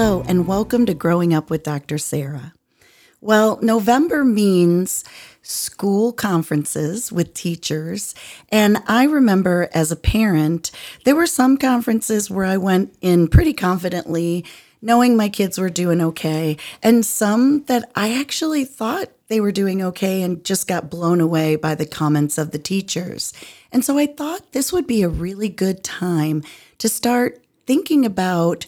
[0.00, 1.98] Hello, and welcome to Growing Up with Dr.
[1.98, 2.52] Sarah.
[3.20, 5.02] Well, November means
[5.42, 8.14] school conferences with teachers.
[8.48, 10.70] And I remember as a parent,
[11.04, 14.44] there were some conferences where I went in pretty confidently,
[14.80, 19.82] knowing my kids were doing okay, and some that I actually thought they were doing
[19.82, 23.32] okay and just got blown away by the comments of the teachers.
[23.72, 26.44] And so I thought this would be a really good time
[26.78, 28.64] to start thinking about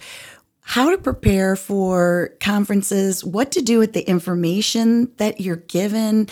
[0.70, 6.28] how to prepare for conferences, what to do with the information that you're given,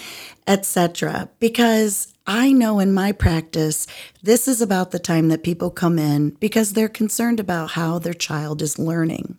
[0.47, 1.29] etc.
[1.41, 3.89] Because I know in my practice,
[4.23, 8.15] this is about the time that people come in because they're concerned about how their
[8.15, 9.39] child is learning.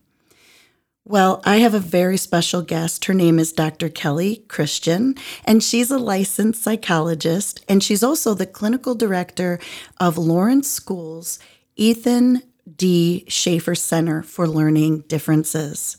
[1.05, 3.05] Well, I have a very special guest.
[3.05, 3.87] Her name is Dr.
[3.87, 9.61] Kelly Christian, and she's a licensed psychologist, and she's also the clinical director
[9.97, 11.39] of Lawrence Schools
[11.77, 12.43] Ethan
[12.75, 13.25] D.
[13.27, 15.97] Schaefer Center for Learning Differences.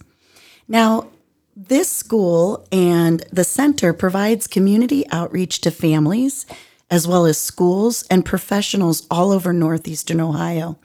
[0.69, 1.09] Now,
[1.57, 6.47] this school and the center provides community outreach to families
[6.91, 10.79] as well as schools and professionals all over Northeastern Ohio.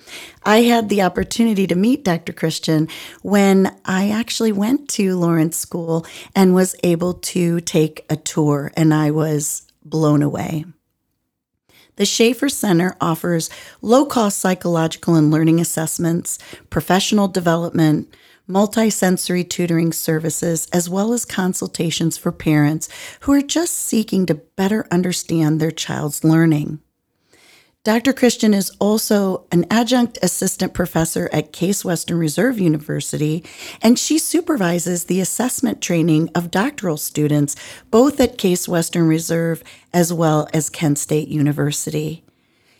[0.43, 2.31] I had the opportunity to meet Dr.
[2.31, 2.87] Christian
[3.23, 6.05] when I actually went to Lawrence School
[6.35, 10.65] and was able to take a tour, and I was blown away.
[11.97, 13.49] The Schaefer Center offers
[13.81, 16.37] low cost psychological and learning assessments,
[16.69, 18.13] professional development,
[18.49, 22.89] multisensory tutoring services, as well as consultations for parents
[23.21, 26.79] who are just seeking to better understand their child's learning.
[27.85, 28.11] Dr.
[28.13, 33.43] Christian is also an adjunct assistant professor at Case Western Reserve University,
[33.79, 37.55] and she supervises the assessment training of doctoral students
[37.91, 39.63] both at Case Western Reserve
[39.93, 42.23] as well as Kent State University.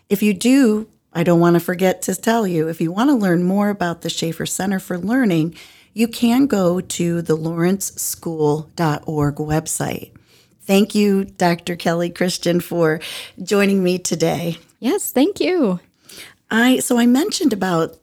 [0.08, 3.14] If you do, I don't want to forget to tell you, if you want to
[3.14, 5.54] learn more about the Schaefer Center for Learning,
[5.94, 10.10] you can go to the lawrenceschool.org website.
[10.62, 11.76] Thank you, Dr.
[11.76, 12.98] Kelly Christian, for
[13.40, 14.58] joining me today.
[14.78, 15.80] Yes, thank you.
[16.50, 17.96] I so I mentioned about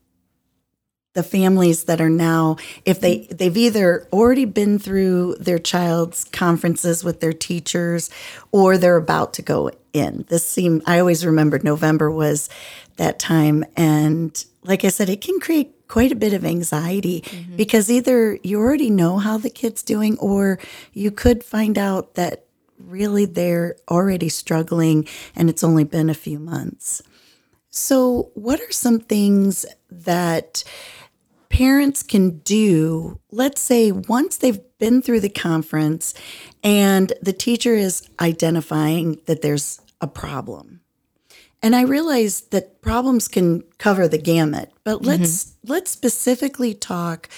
[1.13, 7.03] the families that are now if they they've either already been through their child's conferences
[7.03, 8.09] with their teachers
[8.51, 10.25] or they're about to go in.
[10.29, 12.49] This seemed I always remembered November was
[12.97, 17.55] that time and like I said it can create quite a bit of anxiety mm-hmm.
[17.55, 20.57] because either you already know how the kid's doing or
[20.93, 22.45] you could find out that
[22.83, 27.01] really they're already struggling and it's only been a few months.
[27.69, 30.63] So, what are some things that
[31.49, 33.19] parents can do?
[33.31, 36.13] Let's say once they've been through the conference
[36.63, 40.81] and the teacher is identifying that there's a problem.
[41.63, 45.07] And I realize that problems can cover the gamut, but mm-hmm.
[45.07, 45.71] let's mm-hmm.
[45.71, 47.29] let's specifically talk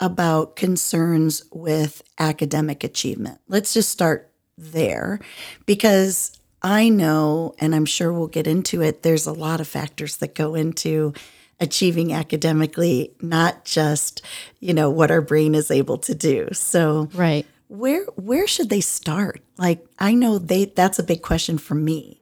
[0.00, 3.40] about concerns with academic achievement.
[3.46, 4.31] Let's just start
[4.62, 5.20] there
[5.66, 10.18] because I know, and I'm sure we'll get into it, there's a lot of factors
[10.18, 11.12] that go into
[11.58, 14.22] achieving academically, not just,
[14.60, 16.48] you know, what our brain is able to do.
[16.52, 17.46] So Right.
[17.68, 19.40] Where where should they start?
[19.56, 22.20] Like I know they that's a big question for me.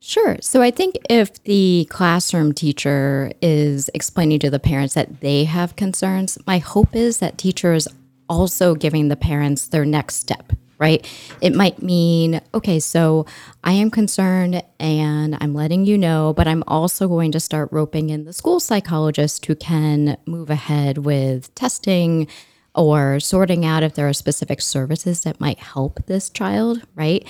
[0.00, 0.36] Sure.
[0.40, 5.76] So I think if the classroom teacher is explaining to the parents that they have
[5.76, 7.86] concerns, my hope is that teachers
[8.28, 11.06] also giving the parents their next step right?
[11.40, 13.24] It might mean, okay, so
[13.62, 18.10] I am concerned and I'm letting you know, but I'm also going to start roping
[18.10, 22.26] in the school psychologist who can move ahead with testing
[22.74, 27.24] or sorting out if there are specific services that might help this child, right?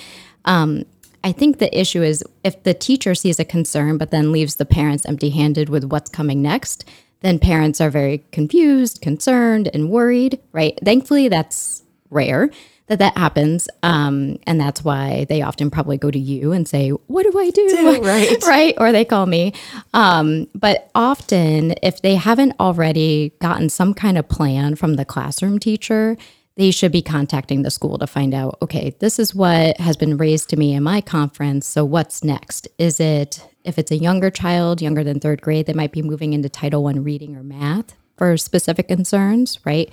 [0.45, 0.85] Um,
[1.23, 4.65] I think the issue is if the teacher sees a concern but then leaves the
[4.65, 6.85] parents empty handed with what's coming next,
[7.19, 10.75] then parents are very confused, concerned, and worried, right?
[10.83, 12.49] Thankfully, that's rare
[12.97, 13.67] that that happens.
[13.81, 17.49] Um, and that's why they often probably go to you and say, What do I
[17.49, 17.69] do?
[17.69, 18.43] do right.
[18.45, 18.75] right.
[18.77, 19.53] Or they call me.
[19.93, 25.59] Um, but often, if they haven't already gotten some kind of plan from the classroom
[25.59, 26.17] teacher,
[26.55, 30.17] they should be contacting the school to find out okay, this is what has been
[30.17, 31.67] raised to me in my conference.
[31.67, 32.67] So, what's next?
[32.77, 36.33] Is it if it's a younger child, younger than third grade, they might be moving
[36.33, 39.91] into Title One reading or math for specific concerns, right?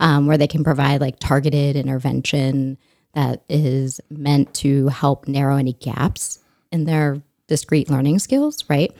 [0.00, 2.78] Um, where they can provide like targeted intervention
[3.14, 6.38] that is meant to help narrow any gaps
[6.72, 8.96] in their discrete learning skills, right?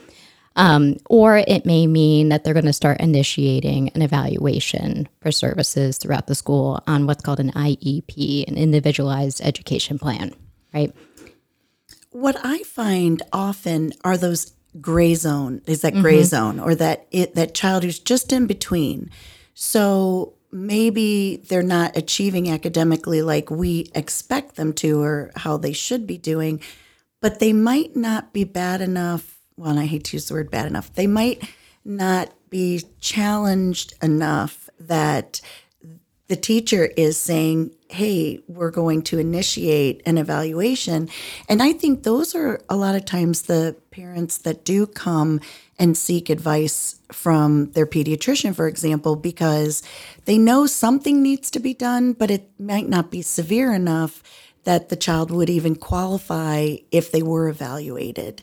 [0.56, 5.96] Um, or it may mean that they're going to start initiating an evaluation for services
[5.96, 10.34] throughout the school on what's called an IEP, an individualized education plan,
[10.74, 10.92] right?
[12.10, 17.36] What I find often are those gray zone, is that gray zone or that it
[17.36, 19.10] that child who's just in between.
[19.54, 26.06] So maybe they're not achieving academically like we expect them to or how they should
[26.06, 26.60] be doing,
[27.20, 29.38] but they might not be bad enough.
[29.56, 30.92] Well, I hate to use the word bad enough.
[30.92, 31.42] They might
[31.84, 35.40] not be challenged enough that
[36.30, 41.08] the teacher is saying, Hey, we're going to initiate an evaluation.
[41.48, 45.40] And I think those are a lot of times the parents that do come
[45.76, 49.82] and seek advice from their pediatrician, for example, because
[50.24, 54.22] they know something needs to be done, but it might not be severe enough
[54.62, 58.40] that the child would even qualify if they were evaluated.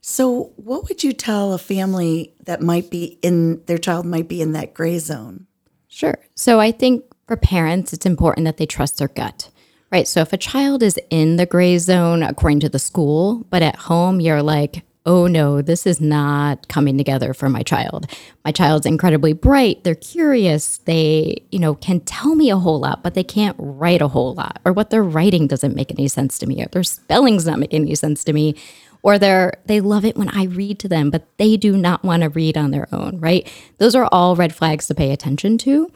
[0.00, 4.42] So, what would you tell a family that might be in their child might be
[4.42, 5.46] in that gray zone?
[5.88, 6.18] Sure.
[6.34, 9.50] So I think for parents, it's important that they trust their gut,
[9.92, 10.08] right?
[10.08, 13.76] So if a child is in the gray zone according to the school, but at
[13.76, 18.06] home you're like, oh no, this is not coming together for my child.
[18.44, 19.84] My child's incredibly bright.
[19.84, 20.78] They're curious.
[20.78, 24.34] They, you know, can tell me a whole lot, but they can't write a whole
[24.34, 27.58] lot, or what they're writing doesn't make any sense to me, or their spelling's not
[27.58, 28.54] making any sense to me
[29.02, 32.22] or they're they love it when I read to them, but they do not want
[32.22, 33.50] to read on their own, right?
[33.78, 35.90] Those are all red flags to pay attention to.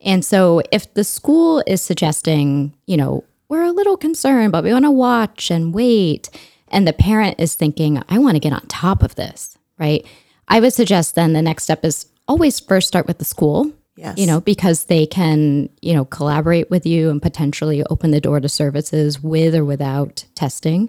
[0.00, 4.72] And so if the school is suggesting, you know, we're a little concerned, but we
[4.72, 6.30] want to watch and wait,
[6.68, 10.06] and the parent is thinking, I want to get on top of this, right?
[10.48, 13.72] I would suggest then the next step is always first start with the school.
[13.96, 14.16] Yes.
[14.16, 18.40] You know, because they can, you know, collaborate with you and potentially open the door
[18.40, 20.88] to services with or without testing.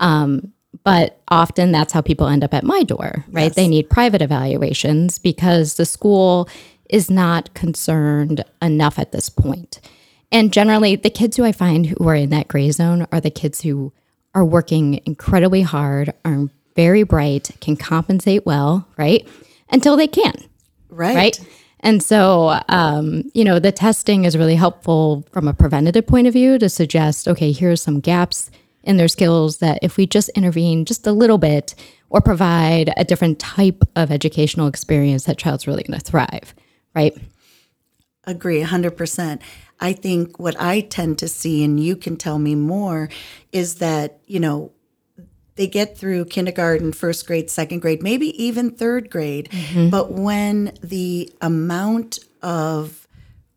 [0.00, 0.52] Um,
[0.84, 3.44] but often that's how people end up at my door, right?
[3.44, 3.54] Yes.
[3.54, 6.48] They need private evaluations because the school
[6.88, 9.80] is not concerned enough at this point.
[10.32, 13.30] And generally, the kids who I find who are in that gray zone are the
[13.30, 13.92] kids who
[14.34, 19.26] are working incredibly hard, are very bright, can compensate well, right?
[19.70, 20.34] Until they can,
[20.88, 21.16] Right.
[21.16, 21.40] right?
[21.80, 26.32] And so, um, you know, the testing is really helpful from a preventative point of
[26.32, 28.50] view to suggest, okay, here's some gaps
[28.82, 31.74] in their skills that if we just intervene just a little bit
[32.08, 36.54] or provide a different type of educational experience, that child's really going to thrive,
[36.94, 37.16] right?
[38.24, 39.40] Agree 100%.
[39.80, 43.08] I think what I tend to see, and you can tell me more,
[43.52, 44.72] is that, you know,
[45.56, 49.48] they get through kindergarten, first grade, second grade, maybe even third grade.
[49.50, 49.90] Mm-hmm.
[49.90, 52.99] But when the amount of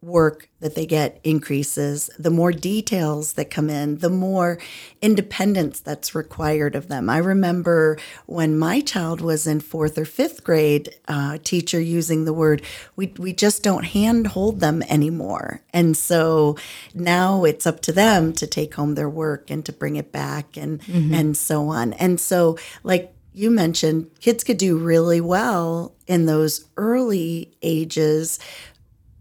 [0.04, 4.60] work that they get increases, the more details that come in, the more
[5.02, 7.10] independence that's required of them.
[7.10, 12.34] I remember when my child was in fourth or fifth grade, uh, teacher using the
[12.34, 12.62] word,
[12.96, 15.62] we, we just don't handhold them anymore.
[15.74, 16.58] And so
[16.94, 20.58] now it's up to them to take home their work and to bring it back
[20.58, 20.82] and,
[21.14, 21.94] and so on.
[21.94, 28.40] And so, like, you mentioned kids could do really well in those early ages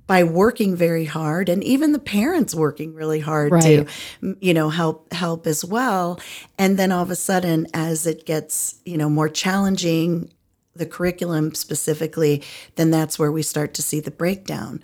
[0.06, 3.88] by working very hard and even the parents working really hard to Right.
[4.23, 6.18] m- you know help help as well
[6.59, 10.32] and then all of a sudden as it gets you know more challenging
[10.75, 12.42] the curriculum specifically
[12.76, 14.80] then that's where we start to see the breakdown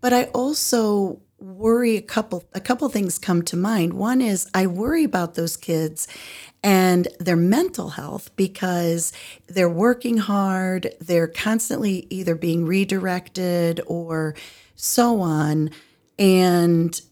[0.00, 4.66] but i also worry a couple a couple things come to mind one is i
[4.66, 6.08] worry about those kids
[6.62, 9.12] and their mental health because
[9.46, 14.34] they're working hard they're constantly either being redirected or
[14.76, 15.70] so on
[16.18, 17.02] and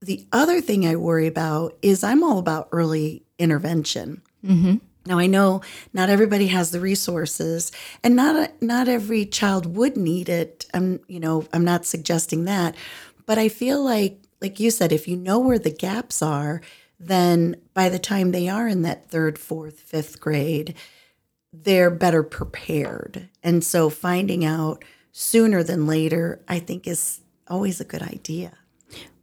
[0.00, 4.22] the other thing I worry about is I'm all about early intervention.
[4.44, 4.76] Mm-hmm.
[5.06, 5.62] Now I know
[5.92, 7.72] not everybody has the resources,
[8.02, 10.66] and not not every child would need it.
[10.74, 12.74] I'm you know I'm not suggesting that,
[13.30, 16.60] but I feel like like you said, if you know where the gaps are,
[16.98, 20.74] then by the time they are in that third, fourth, fifth grade,
[21.52, 23.28] they're better prepared.
[23.44, 28.50] And so finding out sooner than later, I think is always a good idea.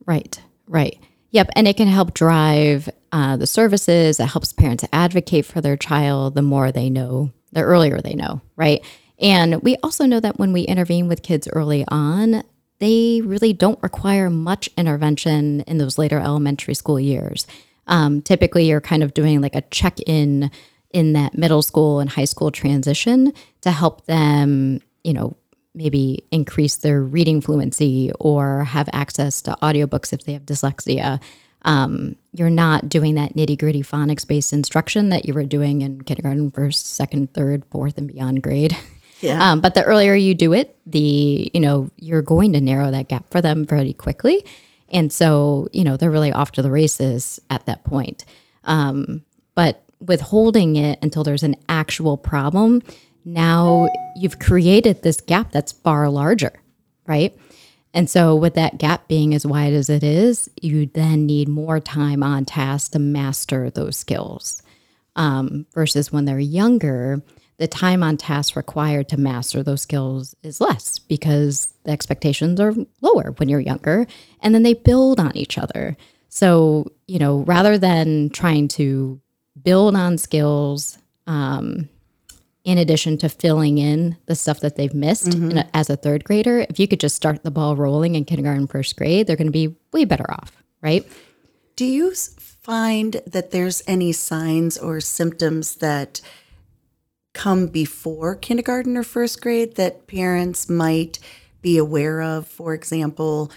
[0.05, 0.97] Right, right.
[1.31, 1.49] Yep.
[1.57, 4.21] And it can help drive uh, the services.
[4.21, 8.39] It helps parents advocate for their child the more they know, the earlier they know,
[8.55, 8.85] right?
[9.19, 12.45] And we also know that when we intervene with kids early on,
[12.79, 17.47] they really don't require much intervention in those later elementary school years.
[17.87, 20.51] Um, typically, you're kind of doing like a check in
[20.91, 25.35] in that middle school and high school transition to help them, you know,
[25.75, 31.21] maybe increase their reading fluency or have access to audiobooks if they have dyslexia.
[31.63, 36.01] Um, you're not doing that nitty gritty phonics based instruction that you were doing in
[36.01, 38.75] kindergarten, first, second, third, fourth, and beyond grade.
[39.21, 39.51] Yeah.
[39.51, 43.07] Um, but the earlier you do it, the you know you're going to narrow that
[43.07, 44.45] gap for them pretty quickly,
[44.89, 48.25] and so you know they're really off to the races at that point.
[48.63, 49.23] Um,
[49.55, 52.81] but withholding it until there's an actual problem,
[53.25, 56.53] now you've created this gap that's far larger,
[57.07, 57.35] right?
[57.93, 61.79] And so, with that gap being as wide as it is, you then need more
[61.79, 64.61] time on task to master those skills.
[65.15, 67.23] Um, versus when they're younger,
[67.57, 72.73] the time on task required to master those skills is less because the expectations are
[73.01, 74.05] lower when you're younger
[74.41, 75.97] and then they build on each other.
[76.29, 79.19] So, you know, rather than trying to
[79.61, 81.89] build on skills, um,
[82.63, 86.25] in addition to filling in the stuff that they've missed in a, as a third
[86.25, 89.47] grader, if you could just start the ball rolling in kindergarten, first grade, they're going
[89.47, 91.07] to be way better off, right?
[91.77, 96.19] Do you find that there's any signs or symptoms that
[97.37, 101.19] come before kindergarten or first grade that parents might
[101.61, 102.47] be aware of?
[102.47, 103.51] For example,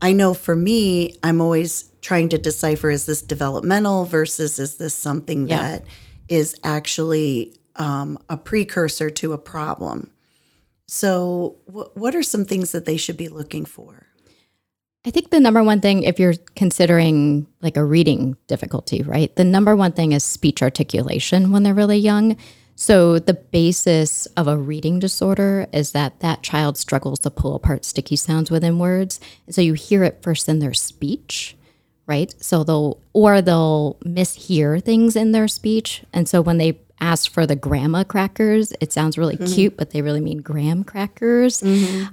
[0.00, 4.94] I know for me, I'm always trying to decipher is this developmental versus is this
[4.94, 5.62] something Yeah.
[5.62, 5.84] that
[6.28, 10.10] is actually um, a precursor to a problem?
[10.86, 14.06] So, wh- what are some things that they should be looking for?
[15.04, 19.34] I think the number one thing, if you're considering like a reading difficulty, right?
[19.36, 22.36] The number one thing is speech articulation when they're really young.
[22.78, 27.86] So, the basis of a reading disorder is that that child struggles to pull apart
[27.86, 29.18] sticky sounds within words.
[29.46, 31.56] And so, you hear it first in their speech,
[32.06, 32.34] right?
[32.38, 36.04] So, they'll, or they'll mishear things in their speech.
[36.12, 40.02] And so, when they ask for the grandma crackers, it sounds really cute, but they
[40.02, 41.62] really mean graham crackers.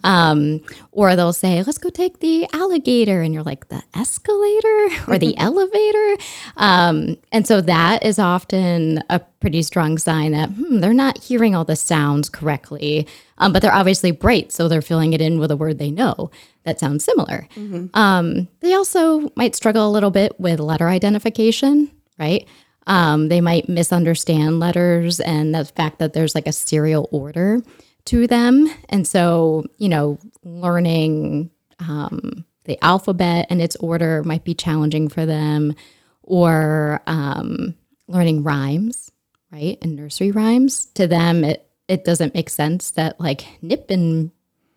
[0.04, 0.62] Um,
[0.92, 3.22] or they'll say, let's go take the alligator.
[3.22, 6.24] And you're like, the escalator or the elevator?
[6.58, 11.56] Um, and so that is often a pretty strong sign that hmm, they're not hearing
[11.56, 14.52] all the sounds correctly, um, but they're obviously bright.
[14.52, 16.30] So they're filling it in with a word they know
[16.64, 17.48] that sounds similar.
[17.94, 22.48] Um, they also might struggle a little bit with letter identification, right?
[22.88, 27.62] Um, they might misunderstand letters and the fact that there's like a serial order
[28.06, 28.70] to them.
[28.90, 31.50] And so, you know, learning
[31.80, 35.76] um, the alphabet and its order might be challenging for them,
[36.22, 37.76] or um,
[38.08, 39.12] learning rhymes,
[39.52, 39.78] right?
[39.82, 40.86] And nursery rhymes.
[40.96, 44.32] To them, it, it doesn't make sense that like nip and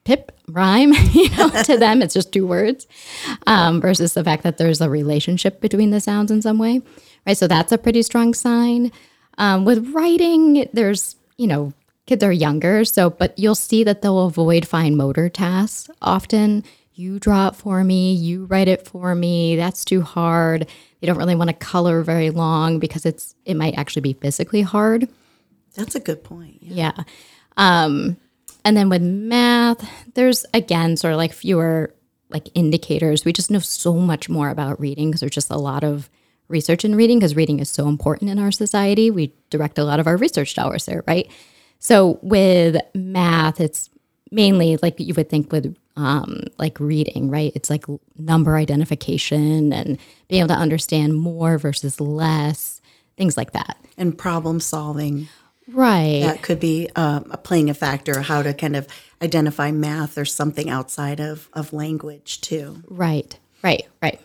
[0.05, 2.87] pip rhyme, you know, to them, it's just two words
[3.47, 6.81] um, versus the fact that there's a relationship between the sounds in some way,
[7.27, 7.37] right?
[7.37, 8.93] So that's a pretty strong sign.
[9.39, 11.73] Um, with writing, there's, you know,
[12.07, 16.65] kids are younger, so, but you'll see that they'll avoid fine motor tasks often.
[16.95, 20.67] You draw it for me, you write it for me, that's too hard.
[21.01, 24.63] They don't really want to color very long because it's it might actually be physically
[24.63, 25.09] hard.
[25.75, 26.59] That's a good point.
[26.63, 26.93] Yeah.
[26.97, 27.05] Yeah.
[27.59, 28.17] Um,
[28.65, 31.95] and then with math, there's again sort of like fewer
[32.31, 33.25] like indicators.
[33.25, 36.09] We just know so much more about reading because there's just a lot of
[36.49, 39.11] research and reading because reading is so important in our society.
[39.11, 41.31] We direct a lot of our research dollars there, right?
[41.79, 43.91] So with math, it's
[44.31, 47.53] mainly like you would think with um, like reading, right?
[47.55, 47.85] It's like
[48.19, 49.99] number identification and
[50.29, 52.81] being able to understand more versus less,
[53.17, 53.79] things like that.
[53.97, 55.29] And problem solving.
[55.69, 56.21] Right.
[56.23, 58.87] That could be um, a playing a factor, how to kind of
[59.21, 62.83] identify math or something outside of, of language too.
[62.89, 63.37] Right.
[63.63, 63.87] Right.
[64.03, 64.21] Right.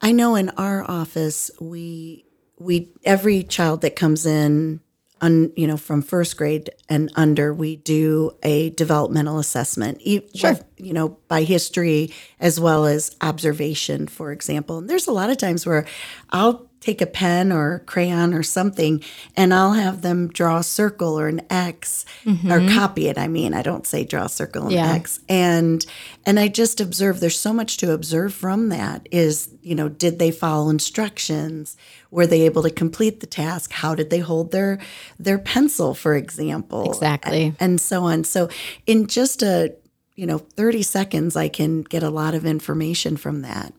[0.00, 2.24] I know in our office we
[2.58, 4.80] we every child that comes in
[5.20, 10.00] un, you know from first grade and under we do a developmental assessment
[10.34, 10.58] Sure.
[10.76, 15.36] you know by history as well as observation for example and there's a lot of
[15.36, 15.86] times where
[16.30, 19.02] I'll take a pen or crayon or something
[19.36, 22.74] and I'll have them draw a circle or an X or mm-hmm.
[22.74, 24.92] copy it I mean I don't say draw a circle and Yeah.
[24.92, 25.20] X.
[25.28, 25.84] And
[26.24, 30.18] and I just observe there's so much to observe from that is you know did
[30.18, 31.76] they follow instructions?
[32.10, 33.70] Were they able to complete the task?
[33.70, 34.80] How did they hold their
[35.18, 36.90] their pencil for example?
[36.90, 37.44] Exactly.
[37.44, 38.24] and, and so on.
[38.24, 38.48] So
[38.86, 39.74] in just a
[40.16, 43.74] you know 30 seconds I can get a lot of information from that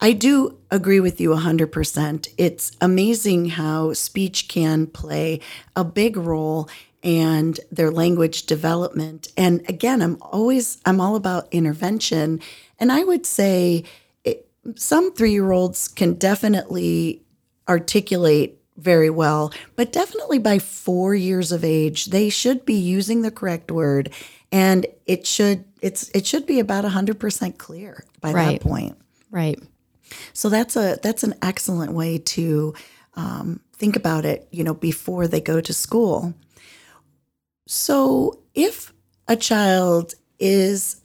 [0.00, 2.28] I do agree with you 100%.
[2.38, 5.40] It's amazing how speech can play
[5.74, 6.68] a big role
[7.02, 9.28] and their language development.
[9.36, 12.40] And again, I'm always I'm all about intervention
[12.78, 13.84] and I would say
[14.24, 17.22] it, some 3-year-olds can definitely
[17.68, 23.30] articulate very well, but definitely by four years of age, they should be using the
[23.32, 24.10] correct word,
[24.52, 28.60] and it should it's it should be about hundred percent clear by Right.
[28.60, 28.96] that point.
[29.32, 29.58] Right.
[30.32, 32.74] So that's a that's an excellent way to
[33.14, 34.48] um, think about it.
[34.50, 36.34] You know, before they go to school.
[37.66, 38.92] So if
[39.26, 41.02] a child is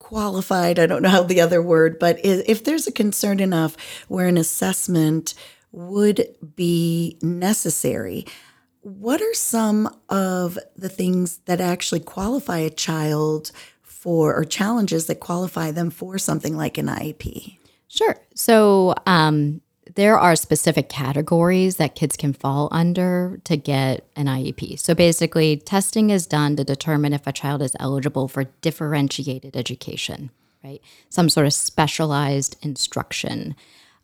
[0.00, 3.76] qualified, I don't know how the other word, but if there's a concern enough
[4.08, 5.34] where an assessment
[5.72, 8.24] would be necessary,
[8.82, 13.50] what are some of the things that actually qualify a child
[14.06, 17.58] for, or challenges that qualify them for something like an IEP?
[17.88, 18.16] Sure.
[18.36, 19.60] So um,
[19.96, 24.78] there are specific categories that kids can fall under to get an IEP.
[24.78, 30.30] So basically, testing is done to determine if a child is eligible for differentiated education,
[30.62, 30.80] right?
[31.08, 33.56] Some sort of specialized instruction.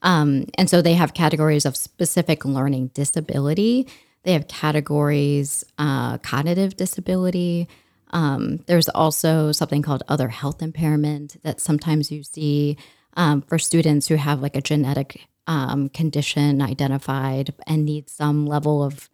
[0.03, 3.87] Um, and so they have categories of specific learning disability.
[4.25, 7.69] They have categories, uh, cognitive disability.
[8.13, 12.77] Um, there's also something called other health impairment that sometimes you see
[13.17, 18.83] um, for students who have like a genetic um, condition identified and need some level
[18.83, 19.09] of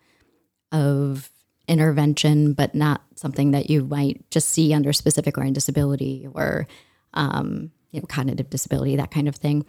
[0.71, 1.31] of
[1.67, 6.67] intervention, but not something that you might just see under specific learning disability or
[7.15, 9.65] um, you know cognitive disability, that kind of thing.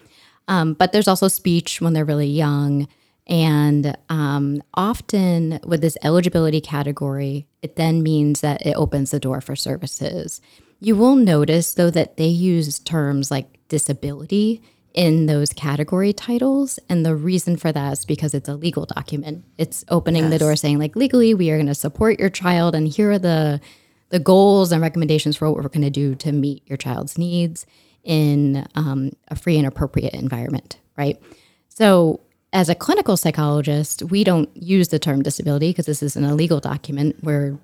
[0.48, 2.88] Um, but there's also speech when they're really young.
[3.30, 9.40] And um, often with this eligibility category, it then means that it opens the door
[9.40, 10.42] for services.
[10.80, 14.62] You will notice, though, that they use terms like disability
[14.96, 16.80] in those category titles.
[16.90, 19.46] And the reason for that is because it's a legal document.
[19.58, 22.88] It's opening the door saying, like, legally, we are going to support your child, and
[22.88, 23.62] here are the
[24.10, 27.68] the goals and recommendations for what we're going to do to meet your child's needs
[28.04, 31.22] in um, a free and appropriate environment, right?
[31.68, 36.24] So, as a clinical psychologist, we don't use the term disability because this is an
[36.24, 37.16] illegal document.
[37.22, 37.58] We're,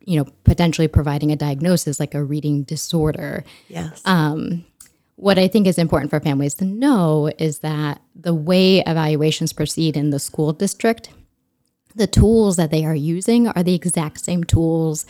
[0.00, 3.44] you know, potentially providing a diagnosis like a reading disorder.
[3.68, 4.02] Yes.
[4.04, 4.64] Um,
[5.16, 9.96] what I think is important for families to know is that the way evaluations proceed
[9.96, 11.10] in the school district,
[11.94, 15.06] the tools that they are using are the exact same tools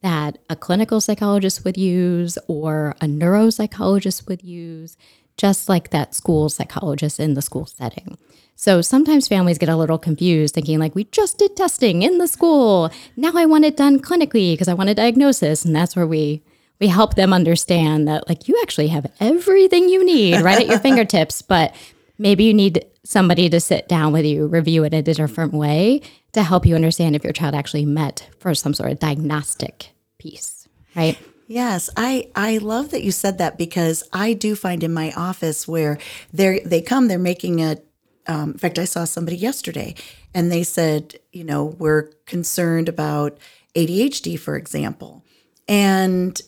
[0.00, 4.96] that a clinical psychologist would use or a neuropsychologist would use,
[5.38, 8.18] just like that school psychologist in the school setting.
[8.56, 12.26] So sometimes families get a little confused thinking like we just did testing in the
[12.26, 12.90] school.
[13.16, 16.42] Now I want it done clinically because I want a diagnosis and that's where we
[16.80, 20.78] we help them understand that like you actually have everything you need right at your
[20.80, 21.74] fingertips, but
[22.18, 26.02] maybe you need somebody to sit down with you, review it in a different way
[26.32, 30.68] to help you understand if your child actually met for some sort of diagnostic piece,
[30.94, 31.16] right?
[31.48, 35.66] Yes, I I love that you said that because I do find in my office
[35.66, 35.98] where
[36.30, 37.78] they they come, they're making a.
[38.26, 39.94] Um, in fact, I saw somebody yesterday,
[40.34, 43.38] and they said, you know, we're concerned about
[43.74, 45.24] ADHD, for example,
[45.66, 46.38] and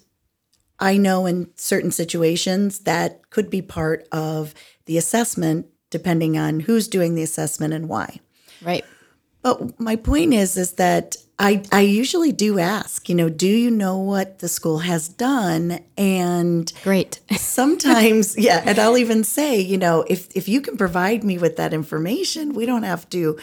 [0.78, 4.52] I know in certain situations that could be part of
[4.84, 8.20] the assessment, depending on who's doing the assessment and why.
[8.60, 8.84] Right.
[9.40, 13.70] But my point is, is that I I usually do ask, you know, do you
[13.70, 15.80] know what the school has done?
[15.96, 17.20] And Great.
[17.36, 21.56] sometimes, yeah, and I'll even say, you know, if if you can provide me with
[21.56, 23.38] that information, we don't have to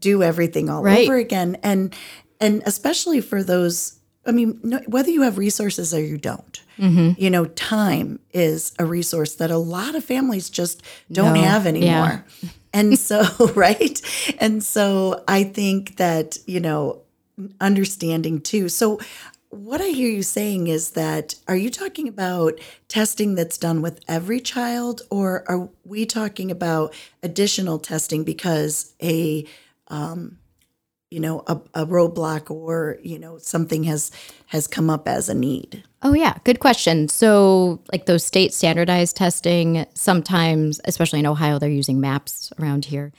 [0.00, 1.06] do everything all Right.
[1.06, 1.56] over again.
[1.62, 1.94] And
[2.40, 7.12] and especially for those, I mean, no, whether you have resources or you don't, Mm-hmm.
[7.22, 11.40] you know, time is a resource that a lot of families just don't No.
[11.40, 11.68] have Yeah.
[11.70, 12.24] anymore.
[12.72, 13.22] And so,
[13.54, 14.00] right?
[14.38, 17.02] And so I think that, you know,
[17.60, 18.68] understanding too.
[18.68, 19.00] So
[19.50, 24.00] what I hear you saying is that are you talking about testing that's done with
[24.08, 29.46] every child or are we talking about additional testing because a
[29.88, 30.38] um,
[31.10, 34.10] you know a, a roadblock or you know something has
[34.46, 36.34] has come up as a need Oh, yeah.
[36.44, 37.08] Good question.
[37.08, 43.12] So, like those state standardized testing, sometimes, especially in Ohio, they're using MAPs around here.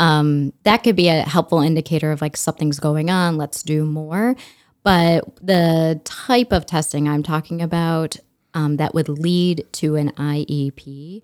[0.00, 4.34] Um, that could be a helpful indicator of like something's going on, let's do more.
[4.82, 8.16] But the type of testing I'm talking about
[8.54, 11.20] um, that would lead to an IEP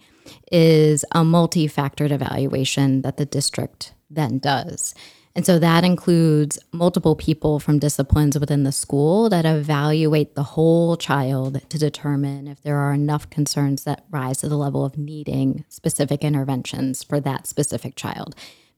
[0.52, 4.94] is a multi factored evaluation that the district then does.
[5.34, 10.98] And so that includes multiple people from disciplines within the school that evaluate the whole
[10.98, 15.64] child to determine if there are enough concerns that rise to the level of needing
[15.68, 18.34] specific interventions for that specific child.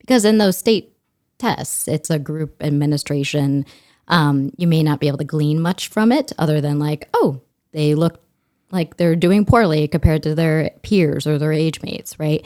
[0.08, 0.96] Because in those state
[1.36, 3.66] tests, it's a group administration.
[4.08, 7.42] Um, you may not be able to glean much from it other than, like, oh,
[7.72, 8.18] they look
[8.70, 12.42] like they're doing poorly compared to their peers or their age mates, right?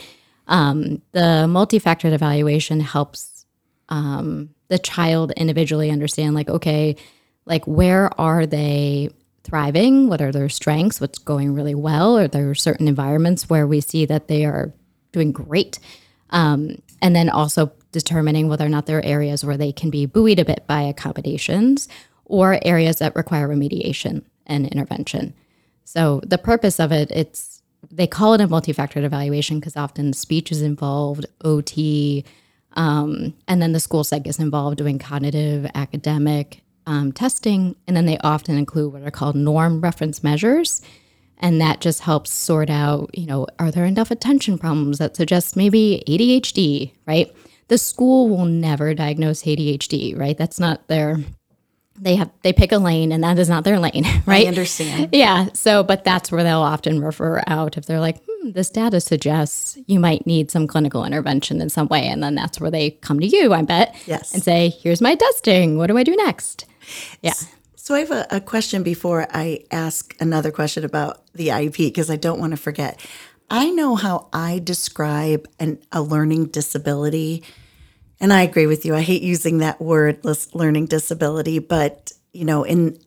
[0.49, 3.47] Um, the multifactored evaluation helps
[3.89, 6.97] um, the child individually understand, like, okay,
[7.47, 9.11] like where are they
[9.45, 10.09] thriving?
[10.09, 11.01] What are their strengths?
[11.01, 12.19] What's going really well?
[12.19, 14.75] Are there certain environments where we see that they are
[15.13, 15.79] doing great?
[16.31, 20.07] Um, and then also determining whether or not there are areas where they can be
[20.07, 21.89] buoyed a bit by accommodations
[22.25, 25.35] or areas that require remediation and intervention.
[25.85, 27.61] So the purpose of it, it's
[27.91, 32.25] they call it a multifactored evaluation because often speech is involved, OT,
[32.75, 38.07] um, and then the school psych is involved doing cognitive, academic um, testing, and then
[38.07, 40.81] they often include what are called norm reference measures,
[41.43, 45.57] and that just helps sort out, you know, are there enough attention problems that suggest
[45.57, 47.31] maybe ADHD, right?
[47.69, 50.39] The school will never diagnose ADHD, right?
[50.39, 51.19] That's not their
[52.01, 55.11] they have they pick a lane and that is not their lane right I understand.
[55.13, 58.99] yeah so but that's where they'll often refer out if they're like hmm, this data
[58.99, 62.93] suggests you might need some clinical intervention in some way and then that's where they
[63.03, 64.33] come to you i bet Yes.
[64.33, 66.65] and say here's my testing what do i do next
[67.21, 67.35] yeah
[67.83, 72.11] So I have a, a question before I ask another question about the IEP because
[72.11, 73.05] I don't want to forget.
[73.51, 77.43] I know how I describe an, a learning disability,
[78.21, 78.95] and I agree with you.
[78.95, 83.01] I hate using that word, learning disability, but you know, in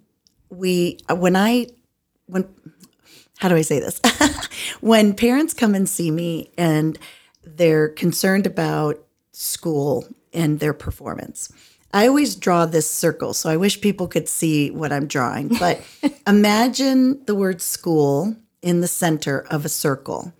[0.49, 1.67] we uh, when I
[2.25, 2.45] when
[3.37, 4.01] how do I say this?
[4.81, 6.99] when parents come and see me and
[7.45, 11.49] they're concerned about school and their performance,
[11.95, 13.33] I always draw this circle.
[13.33, 15.47] So I wish people could see what I'm drawing.
[15.47, 15.81] But
[16.27, 20.33] imagine the word school in the center of a circle.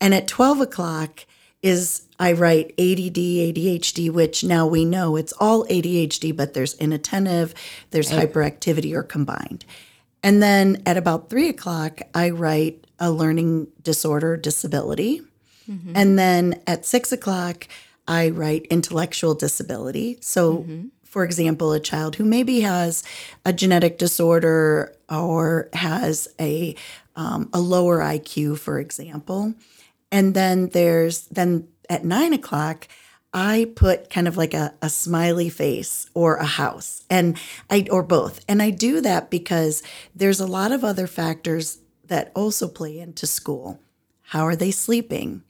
[0.00, 1.24] And at 12 o'clock
[1.62, 7.54] is I write ADD, ADHD, which now we know it's all ADHD, but there's inattentive,
[7.92, 9.64] there's hyperactivity or combined.
[10.24, 15.22] And then at about three o'clock, I write a learning disorder disability.
[15.70, 15.92] Mm-hmm.
[15.94, 17.68] And then at six o'clock,
[18.08, 20.18] I write intellectual disability.
[20.20, 20.86] So, mm-hmm.
[21.06, 23.02] For example, a child who maybe has
[23.44, 26.74] a genetic disorder or has a,
[27.14, 29.54] um, a lower IQ, for example.
[30.10, 32.88] And then there's, then at nine o'clock,
[33.32, 37.38] I put kind of like a, a smiley face or a house and
[37.68, 38.44] I or both.
[38.48, 39.82] And I do that because
[40.14, 43.80] there's a lot of other factors that also play into school.
[44.22, 45.42] How are they sleeping?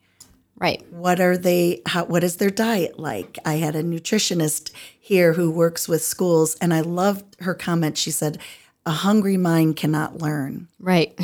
[0.58, 3.38] Right What are they how what is their diet like?
[3.44, 7.98] I had a nutritionist here who works with schools and I loved her comment.
[7.98, 8.38] She said,
[8.84, 11.18] "A hungry mind cannot learn." right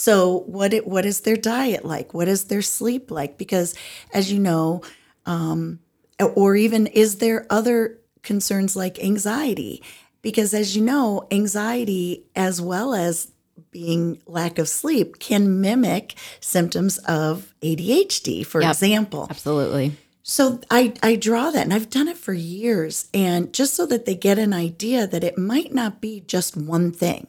[0.00, 2.14] So what it, what is their diet like?
[2.14, 3.36] What is their sleep like?
[3.36, 3.74] Because
[4.14, 4.80] as you know,
[5.26, 5.80] um,
[6.18, 9.82] or even is there other concerns like anxiety?
[10.22, 13.30] Because as you know, anxiety as well as
[13.70, 18.70] being lack of sleep can mimic symptoms of ADHD, for Yep.
[18.70, 19.26] example.
[19.30, 19.92] absolutely
[20.22, 23.08] So I, I draw that and I've done it for years.
[23.14, 26.92] And just so that they get an idea that it might not be just one
[26.92, 27.26] thing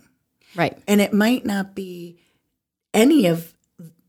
[0.55, 2.17] right and it might not be
[2.93, 3.53] any of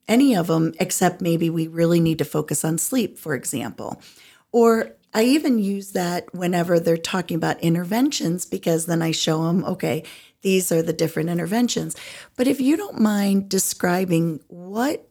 [0.09, 4.03] any of them except maybe we really need to focus on sleep for example
[4.51, 9.65] or i even use that whenever they're talking about interventions because then i show them
[9.65, 10.03] okay
[10.43, 11.97] these are the different interventions
[12.37, 15.09] but if you don't mind describing what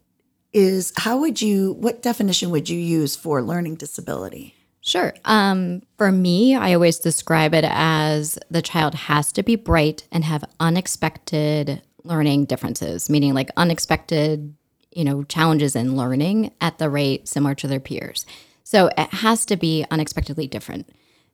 [0.54, 5.14] is how would you what definition would you use for learning disability Sure.
[5.26, 10.24] Um, for me, I always describe it as the child has to be bright and
[10.24, 14.56] have unexpected learning differences, meaning like unexpected,
[14.92, 18.26] you know, challenges in learning at the rate similar to their peers.
[18.64, 20.90] So it has to be unexpectedly different.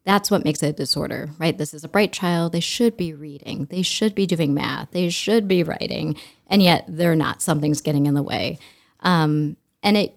[0.08, 1.58] That's what makes it a disorder, right?
[1.58, 2.54] This is a bright child.
[2.54, 3.68] They should be reading.
[3.70, 4.92] They should be doing math.
[4.92, 6.16] They should be writing.
[6.48, 7.42] And yet they're not.
[7.42, 8.58] Something's getting in the way.
[9.02, 10.16] Um, and it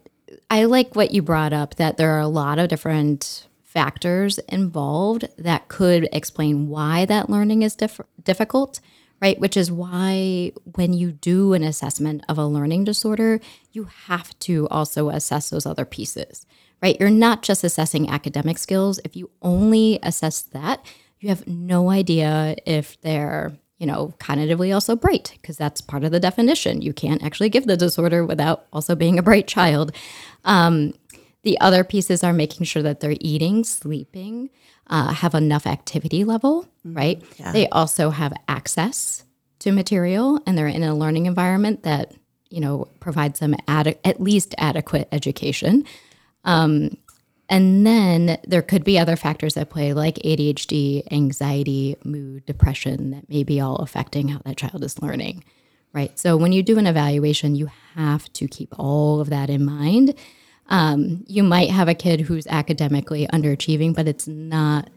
[0.48, 5.26] I like what you brought up that there are a lot of different factors involved
[5.36, 8.78] that could explain why that learning is diff- difficult,
[9.20, 9.40] right?
[9.40, 13.40] Which is why when you do an assessment of a learning disorder,
[13.72, 16.46] you have to also assess those other pieces,
[16.82, 16.96] right?
[16.98, 19.00] You're not just assessing academic skills.
[19.04, 20.84] If you only assess that,
[21.20, 26.12] you have no idea if they're you know, cognitively also bright, because that's part of
[26.12, 26.82] the definition.
[26.82, 29.92] You can't actually give the disorder without also being a bright child.
[30.44, 30.92] Um,
[31.44, 34.50] the other pieces are making sure that they're eating, sleeping,
[34.88, 37.22] uh, have enough activity level, right?
[37.52, 39.24] They also have access
[39.60, 42.12] to material and they're in a learning environment that,
[42.50, 45.84] you know, provides them ade- at least adequate education.
[46.44, 46.96] Um,
[47.48, 53.28] and then there could be other factors at play like ADHD, anxiety, mood, depression that
[53.28, 55.42] may be all affecting how that child is learning,
[55.92, 56.16] right?
[56.16, 60.14] So when you do an evaluation, you have to keep all of that in mind.
[60.68, 64.88] Um, you might have a kid who's academically underachieving, but it's not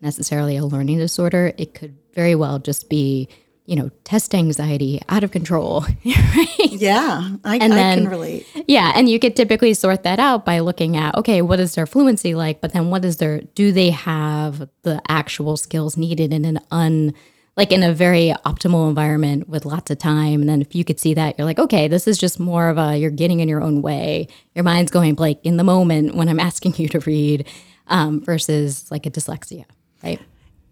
[0.00, 1.52] necessarily a learning disorder.
[1.56, 3.28] It could very well just be,
[3.70, 5.82] you know, test anxiety out of control.
[6.04, 6.56] right?
[6.72, 8.44] Yeah, I, And I then- can relate.
[8.66, 11.86] Yeah, and you could typically sort that out by looking at okay, what is their
[11.86, 16.44] fluency like, but then what is their do they have the actual skills needed in
[16.44, 17.14] an un
[17.56, 20.98] like in a very optimal environment with lots of time and then if you could
[20.98, 23.60] see that you're like okay this is just more of a you're getting in your
[23.62, 27.46] own way your mind's going blank in the moment when i'm asking you to read
[27.88, 29.64] um, versus like a dyslexia
[30.02, 30.20] right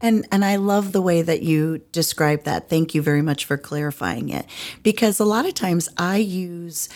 [0.00, 2.68] And and I love the way that you describe that.
[2.68, 4.46] Thank you very much for clarifying it.
[4.82, 6.88] Because a lot of times I use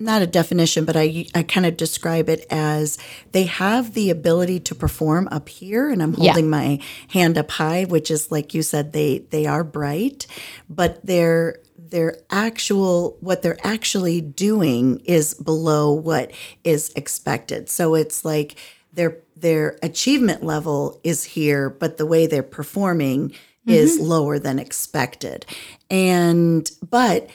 [0.00, 2.98] not a definition, but I I kind of describe it as
[3.32, 6.32] they have the ability to perform up here, and I'm Yeah.
[6.32, 10.26] holding my hand up high, which is like you said, they they are bright,
[10.70, 16.30] but their their actual what they're actually doing is below what
[16.62, 17.68] is expected.
[17.68, 18.54] So it's like
[18.92, 23.32] their their achievement level is here, but the way they're performing
[23.66, 25.44] is lower than expected.
[25.90, 27.28] And but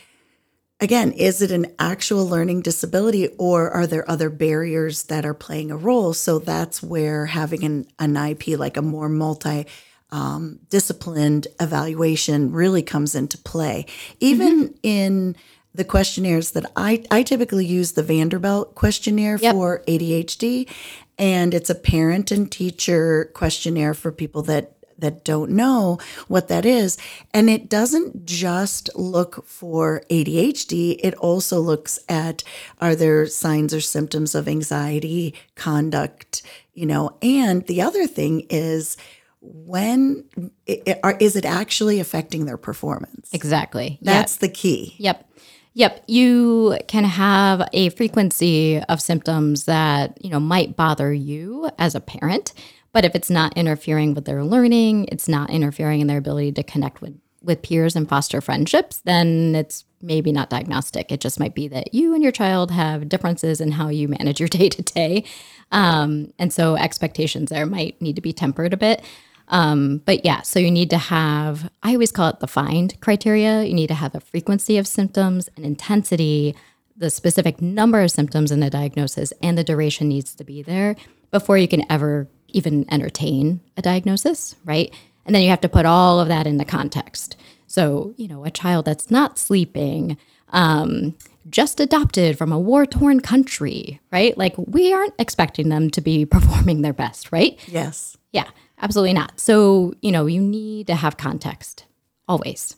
[0.79, 5.69] again, is it an actual learning disability or are there other barriers that are playing
[5.69, 6.11] a role?
[6.13, 9.67] So that's where having an, an IEP, like a more multi
[10.09, 13.85] um, disciplined evaluation, really comes into play.
[14.19, 15.35] Even in
[15.75, 19.53] the questionnaires that I, I typically use the Vanderbilt questionnaire Yep.
[19.53, 20.69] for ADHD,
[21.17, 25.97] and it's a parent and teacher questionnaire for people that that don't know
[26.28, 26.97] what that is.
[27.34, 32.43] And it doesn't just look for ADHD, it also looks at
[32.80, 37.17] are there signs or symptoms of anxiety, conduct, you know.
[37.21, 38.95] And the other thing is
[39.41, 40.23] when
[40.69, 43.30] i- i- are, is it actually affecting their performance?
[43.34, 43.97] exactly.
[44.02, 44.95] That's the key.
[44.99, 45.28] Yep.
[45.75, 46.03] Yep.
[46.07, 51.99] You can have a frequency of symptoms that, you know, might bother you as a
[51.99, 52.53] parent,
[52.91, 56.63] but if it's not interfering with their learning, it's not interfering in their ability to
[56.63, 61.12] connect with with peers and foster friendships, then it's maybe not diagnostic.
[61.12, 64.39] It just might be that you and your child have differences in how you manage
[64.39, 65.25] your day to day.
[65.71, 69.03] And so expectations there might need to be tempered a bit.
[69.49, 73.63] Um, but yeah, so you need to have, I always call it the FIND criteria.
[73.63, 76.56] You need to have a frequency of symptoms and intensity,
[76.95, 80.95] the specific number of symptoms in the diagnosis, and the duration needs to be there
[81.32, 84.93] before you can ever even entertain a diagnosis, right?
[85.25, 87.36] And then you have to put all of that into context.
[87.67, 90.17] So, you know, a child that's not sleeping,
[90.49, 91.15] um,
[91.49, 94.38] just adopted from a war torn country, right?
[94.38, 97.60] Like, we aren't expecting them to be performing their best, right?
[97.67, 98.17] Yes.
[98.32, 98.49] Yeah,
[98.81, 99.39] absolutely not.
[99.39, 101.86] So, you know, you need to have context
[102.27, 102.75] always.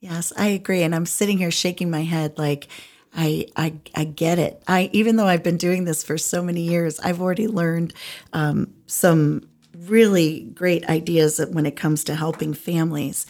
[0.00, 0.82] Yes, I agree.
[0.82, 2.68] And I'm sitting here shaking my head like
[3.14, 4.62] I I I get it.
[4.66, 7.92] I even though I've been doing this for so many years, I've already learned
[8.32, 13.26] um, some really great ideas when it comes to helping families.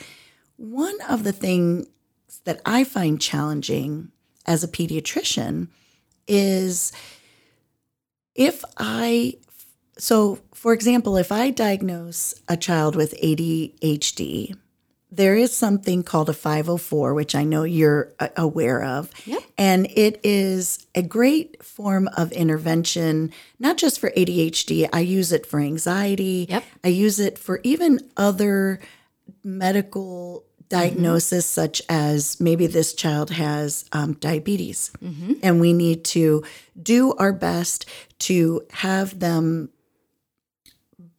[0.56, 1.86] One of the things
[2.44, 4.10] that I find challenging
[4.46, 5.68] as a pediatrician
[6.28, 6.92] is
[8.34, 9.34] if I
[9.98, 14.54] so for example, if I diagnose a child with ADHD,
[15.10, 19.10] there is something called a 504, which I know you're uh, aware of.
[19.24, 19.42] Yep.
[19.56, 24.86] And it is a great form of intervention, not just for ADHD.
[24.92, 26.44] I use it for anxiety.
[26.50, 26.64] Yep.
[26.84, 28.80] I use it for even other
[29.42, 34.92] medical diagnosis, such as maybe this child has um, diabetes.
[35.42, 36.44] And we need to
[36.82, 37.86] do our best
[38.18, 39.70] to have them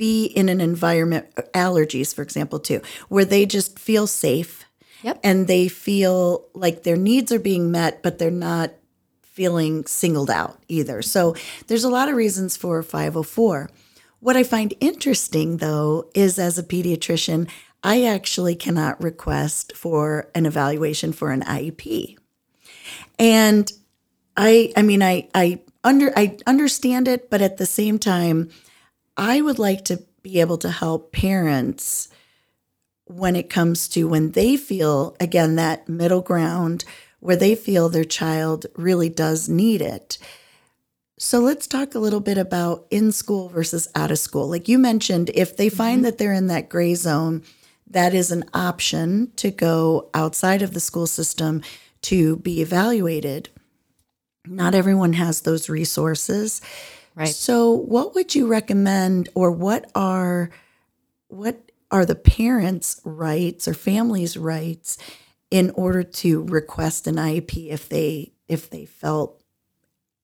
[0.02, 4.66] be in an environment allergies for example too where they just feel safe
[5.04, 5.20] Yep.
[5.24, 8.70] and they feel like their needs are being met but they're not
[9.24, 11.02] feeling singled out either.
[11.02, 11.36] So
[11.68, 13.70] there's a lot of reasons for 504
[14.20, 17.50] what i find interesting though is as a pediatrician
[17.84, 22.16] i actually cannot request for an evaluation for an iep
[23.18, 23.72] and
[24.38, 28.48] i i mean i i under i understand it but at the same time
[29.22, 32.10] I would like to be able to help parents
[33.06, 36.86] when it comes to when they feel, again, that middle ground
[37.20, 40.18] where they feel their child really does need it.
[41.20, 44.50] So let's talk a little bit about in school versus out of school.
[44.50, 46.06] Like you mentioned, if they find mm-hmm.
[46.06, 47.44] that they're in that gray zone,
[47.86, 51.62] that is an option to go outside of the school system
[52.02, 53.50] to be evaluated.
[54.48, 56.60] Not everyone has those resources.
[57.16, 57.28] Right.
[57.28, 60.50] So, what would you recommend, or what are
[61.28, 64.98] what are the parents' rights or families' rights
[65.50, 69.42] in order to request an IEP if they if they felt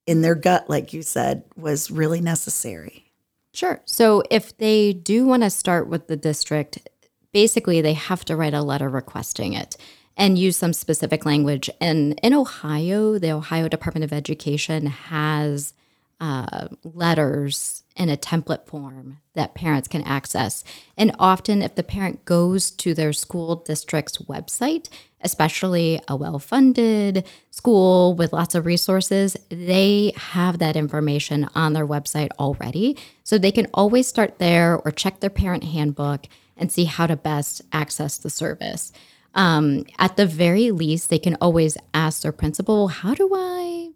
[0.05, 3.11] in their gut, like you said, was really necessary.
[3.53, 3.81] Sure.
[3.85, 6.87] So if they do want to start with the district,
[7.33, 9.75] basically they have to write a letter requesting it
[10.15, 11.69] and use some specific language.
[11.81, 15.73] And in Ohio, the Ohio Department of Education has
[16.19, 20.63] uh, letters in a template form that parents can access.
[20.97, 24.89] And often, if the parent goes to their school district's website,
[25.21, 31.87] especially a well funded school with lots of resources, they have that information on their
[31.87, 32.97] website already.
[33.23, 36.25] So they can always start there or check their parent handbook
[36.55, 38.91] and see how to best access the service.
[39.35, 43.86] Um, at the very least, they can always ask their principal, How do I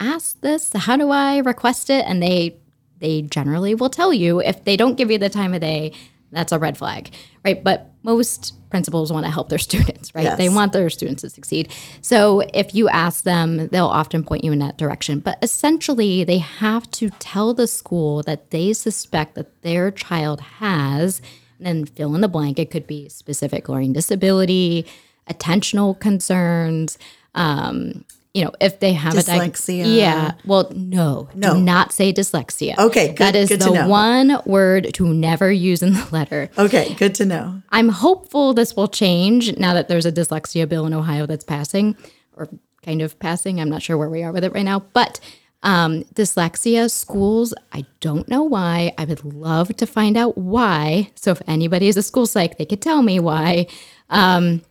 [0.00, 0.72] ask this?
[0.74, 2.04] How do I request it?
[2.06, 2.56] And they
[2.98, 5.92] they generally will tell you if they don't give you the time of day,
[6.32, 7.10] that's a red flag,
[7.44, 7.62] right?
[7.62, 10.24] But most principals want to help their students, right?
[10.24, 10.38] Yes.
[10.38, 11.72] They want their students to succeed.
[12.02, 15.20] So if you ask them, they'll often point you in that direction.
[15.20, 21.20] But essentially, they have to tell the school that they suspect that their child has,
[21.58, 22.58] and then fill in the blank.
[22.58, 24.86] It could be specific learning disability,
[25.28, 26.98] attentional concerns,
[27.34, 29.96] um, you know, if they have a Dyslexia.
[29.96, 30.32] yeah.
[30.46, 31.54] Well, no, No.
[31.54, 32.78] do not say dyslexia.
[32.78, 36.48] Okay, good- that is good the one word to never use in the letter.
[36.56, 37.62] Okay, good to know.
[37.70, 41.96] I'm hopeful this will change now that there's a dyslexia bill in Ohio that's passing,
[42.36, 42.48] or
[42.84, 43.60] kind of passing.
[43.60, 45.18] I'm not sure where we are with it right now, but
[45.62, 48.94] um, dyslexia schools, I don't know why.
[48.96, 51.10] I would love to find out why.
[51.16, 53.66] So if anybody is a school psych, they could tell me why.
[54.08, 54.62] Um,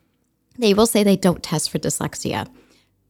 [0.57, 2.47] they will say they don't test for dyslexia,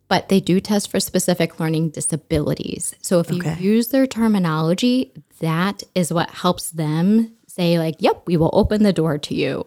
[0.09, 2.93] but they do test for specific learning disabilities.
[3.01, 3.55] So if Okay.
[3.59, 8.83] you use their terminology, that is what helps them say, like, yep, we will open
[8.83, 9.63] the door to you.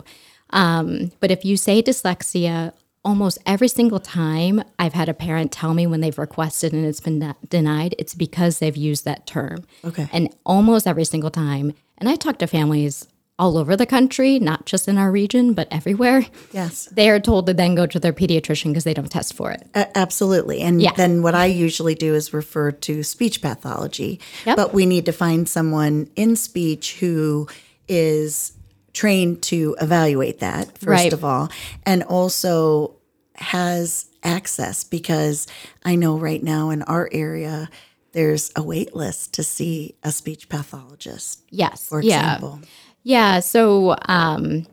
[0.50, 2.72] Um, but if you say dyslexia,
[3.05, 7.00] almost every single time I've had a parent tell me when they've requested and it's
[7.00, 9.64] been de- denied, it's because they've used that term.
[9.85, 10.09] Okay.
[10.12, 13.07] And almost every single time, and I talk to families
[13.42, 16.24] all over the country, not just in our region, but everywhere.
[16.52, 16.85] Yes.
[16.92, 19.66] They are told to then go to their pediatrician because they don't test for it.
[19.74, 20.61] A- absolutely.
[20.61, 20.92] And Yeah.
[20.96, 24.20] then what I usually do is refer to speech pathology.
[24.46, 24.57] Yep.
[24.57, 27.48] But we need to find someone in speech who
[27.88, 28.52] is
[28.92, 31.12] trained to evaluate that, first Right.
[31.12, 31.48] of all,
[31.85, 32.94] and also
[33.35, 35.48] has access because
[35.85, 37.68] I know right now in our area,
[38.12, 41.87] there's a wait list to see a speech pathologist, Yes.
[41.88, 42.59] for example.
[42.61, 42.68] Yeah.
[43.40, 44.66] So, um,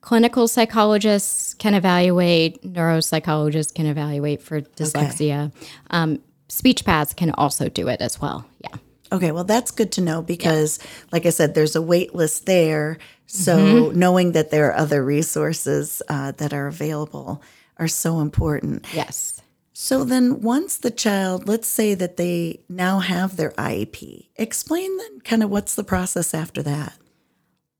[0.00, 5.52] clinical psychologists can evaluate, neuropsychologists can evaluate for dyslexia.
[5.90, 8.44] Um, speech paths can also do it as well.
[8.60, 8.76] Yeah.
[9.12, 10.78] Okay, well, that's good to know because,
[11.12, 12.98] like I said, there's a wait list there.
[13.26, 17.42] So knowing that there are other resources uh, that are available
[17.78, 18.86] are so important.
[18.92, 19.40] Yes.
[19.74, 25.20] So then, once the child, let's say that they now have their IEP, explain then
[25.20, 26.94] kind of what's the process after that.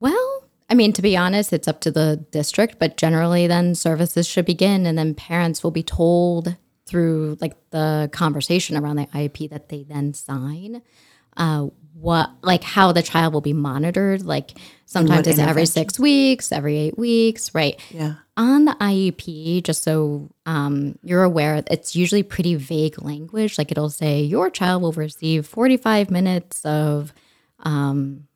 [0.03, 4.27] Well, I mean, to be honest, it's up to the district, but generally, then services
[4.27, 9.49] should begin, and then parents will be told through like the conversation around the IEP
[9.51, 10.83] that they then sign.
[11.37, 14.23] Uh, what like how the child will be monitored?
[14.23, 17.79] Like sometimes it's every six weeks, every eight weeks, right?
[17.91, 18.15] Yeah.
[18.37, 23.57] on the IEP, just so um, you're aware, it's usually pretty vague language.
[23.57, 27.15] Like it'll say your child will receive 45 minutes of
[27.61, 28.27] um,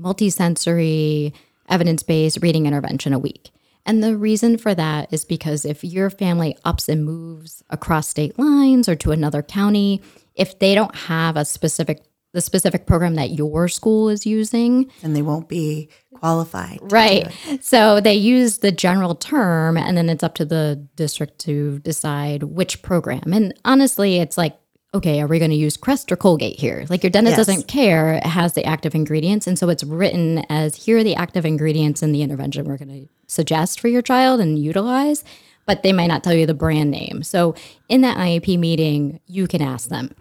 [0.00, 1.32] multisensory,
[1.68, 3.50] evidence based reading intervention a week.
[3.86, 8.38] And the reason for that is because if your family ups and moves across state
[8.38, 10.02] lines or to another county,
[10.34, 15.16] if they don't have a specific the specific program that your school is using, And
[15.16, 16.78] they won't be qualified.
[16.80, 17.26] Right.
[17.60, 22.44] So they use the general term, and then it's up to the district to decide
[22.44, 23.32] which program.
[23.32, 24.56] And honestly, it's like,
[24.92, 26.84] okay, are we going to use Crest or Colgate here?
[26.88, 27.46] Like your dentist Yes.
[27.46, 28.14] doesn't care.
[28.14, 29.46] It has the active ingredients.
[29.46, 32.88] And so it's written as here are the active ingredients in the intervention we're going
[33.02, 35.22] to suggest for your child and utilize,
[35.66, 37.22] but they might not tell you the brand name.
[37.22, 37.54] So
[37.88, 40.14] in that IEP meeting, you can ask them.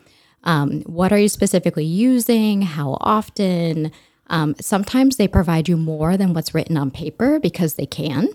[0.43, 2.61] Um, what are you specifically using?
[2.61, 3.91] How often?
[4.27, 8.29] Um, sometimes they provide you more than what's written on paper because they can.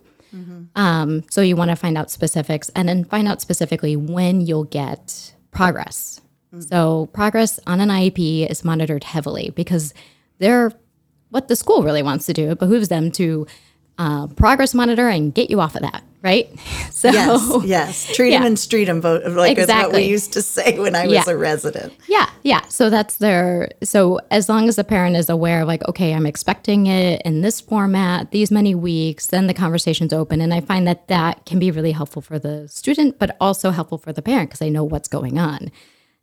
[0.74, 4.64] Um, so you want to find out specifics and then find out specifically when you'll
[4.64, 6.20] get progress.
[6.60, 9.94] So progress on an IEP is monitored heavily because
[10.38, 10.72] they're
[11.30, 12.50] what the school really wants to do.
[12.50, 13.46] It behooves them to
[13.98, 16.48] uh, progress monitor and get you off of that, right?
[16.94, 18.16] So Yes, yes.
[18.16, 18.46] Treat them Yeah.
[18.46, 21.24] and street them, like is what we used to say when I was Yeah.
[21.28, 21.92] a resident.
[22.08, 22.62] Yeah, yeah.
[22.68, 23.68] So that's their.
[23.82, 27.42] So as long as the parent is aware, of like, okay, I'm expecting it in
[27.42, 30.40] this format, these many weeks, then the conversation's open.
[30.40, 33.98] And I find that that can be really helpful for the student, but also helpful
[33.98, 35.70] for the parent because they know what's going on.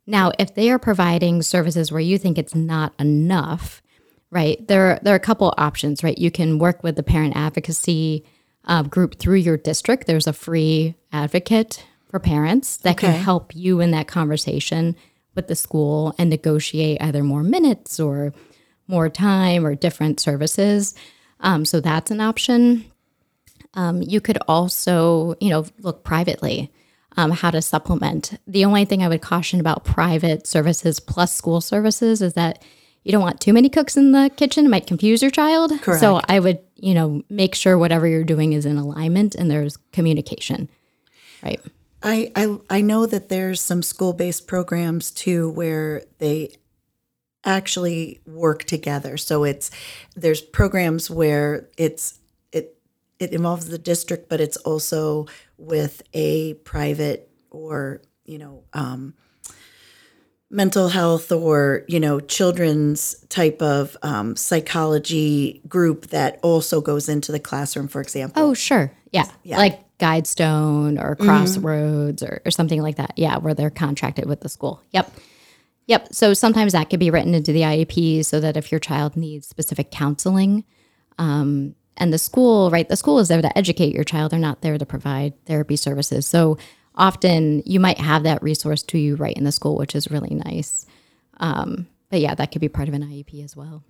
[0.06, 3.82] Now, if they are providing services where you think it's not enough,
[4.30, 4.66] right?
[4.66, 6.18] There, there are a couple options, right?
[6.18, 8.24] You can work with the parent advocacy
[8.64, 10.06] uh, group through your district.
[10.06, 13.12] There's a free advocate for parents that Okay.
[13.12, 14.96] can help you in that conversation
[15.34, 18.32] with the school and negotiate either more minutes or
[18.86, 20.94] more time or different services.
[21.40, 22.84] Um, so that's an option.
[23.74, 26.70] Um, you could also, you know, look privately
[27.16, 28.38] um, how to supplement.
[28.46, 32.62] The only thing I would caution about private services plus school services is that
[33.04, 35.72] you don't want too many cooks in the kitchen; it might confuse your child.
[35.98, 39.76] So I would, you know, make sure whatever you're doing is in alignment and there's
[39.92, 40.68] communication.
[41.42, 41.60] Right.
[42.02, 46.56] I, I I know that there's some school based programs too where they
[47.44, 49.16] actually work together.
[49.16, 49.70] So it's
[50.14, 52.18] there's programs where it's
[53.22, 59.14] it involves the district, but it's also with a private or you know um,
[60.50, 67.32] mental health or you know children's type of um, psychology group that also goes into
[67.32, 67.88] the classroom.
[67.88, 68.92] For example, Oh, sure.
[69.12, 69.26] Yeah.
[69.42, 69.58] Yeah.
[69.58, 73.12] Like Guidestone or Crossroads or, or something like that.
[73.16, 74.82] Yeah, where they're contracted with the school.
[74.90, 75.12] Yep.
[75.86, 76.08] Yep.
[76.12, 79.46] So sometimes that could be written into the IEP so that if your child needs
[79.46, 80.64] specific counseling,
[81.18, 84.32] um, and the school, right, the school is there to educate your child.
[84.32, 86.26] They're not there to provide therapy services.
[86.26, 86.58] So
[86.96, 90.34] often you might have that resource to you right in the school, which is really
[90.34, 90.84] nice.
[91.36, 93.84] Um, but yeah, that could be part of an IEP as well.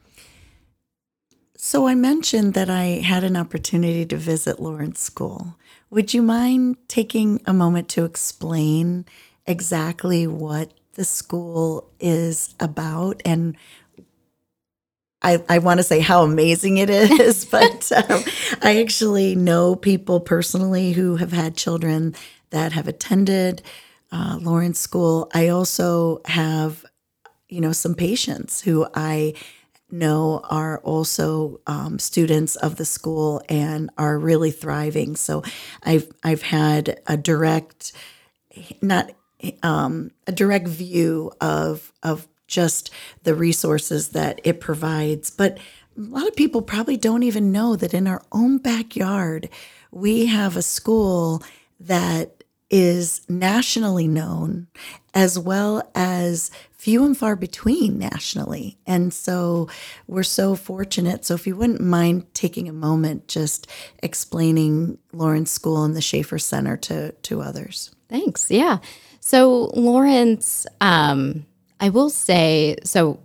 [1.56, 5.56] So I mentioned that I had an opportunity to visit Lawrence School.
[5.88, 9.06] Would you mind taking a moment to explain
[9.46, 13.56] exactly what the school is about and
[15.22, 18.22] I, I want to say how amazing it is, but um,
[18.62, 22.14] I actually know people personally who have had children
[22.50, 23.62] that have attended
[24.10, 25.30] uh, Lawrence School.
[25.32, 26.84] I also have,
[27.48, 29.34] you know, some patients who I
[29.90, 35.16] know are also um, students of the school and are really thriving.
[35.16, 35.42] So
[35.82, 37.92] I've I've had a direct,
[38.80, 39.12] not
[39.62, 42.90] um, a direct view of of just
[43.22, 45.30] the resources that it provides.
[45.30, 45.58] But
[45.96, 49.48] a lot of people probably don't even know that in our own backyard
[49.90, 51.42] we have a school
[51.78, 54.66] that is nationally known
[55.12, 58.78] as well as few and far between nationally.
[58.86, 59.68] And so
[60.06, 61.26] we're so fortunate.
[61.26, 63.66] So if you wouldn't mind taking a moment just
[64.02, 67.94] explaining Lawrence School and the Schaefer Center to, to others.
[68.08, 68.50] Thanks.
[68.50, 68.78] Yeah.
[69.20, 71.46] So, Lawrence, um,
[71.82, 73.18] I will say, so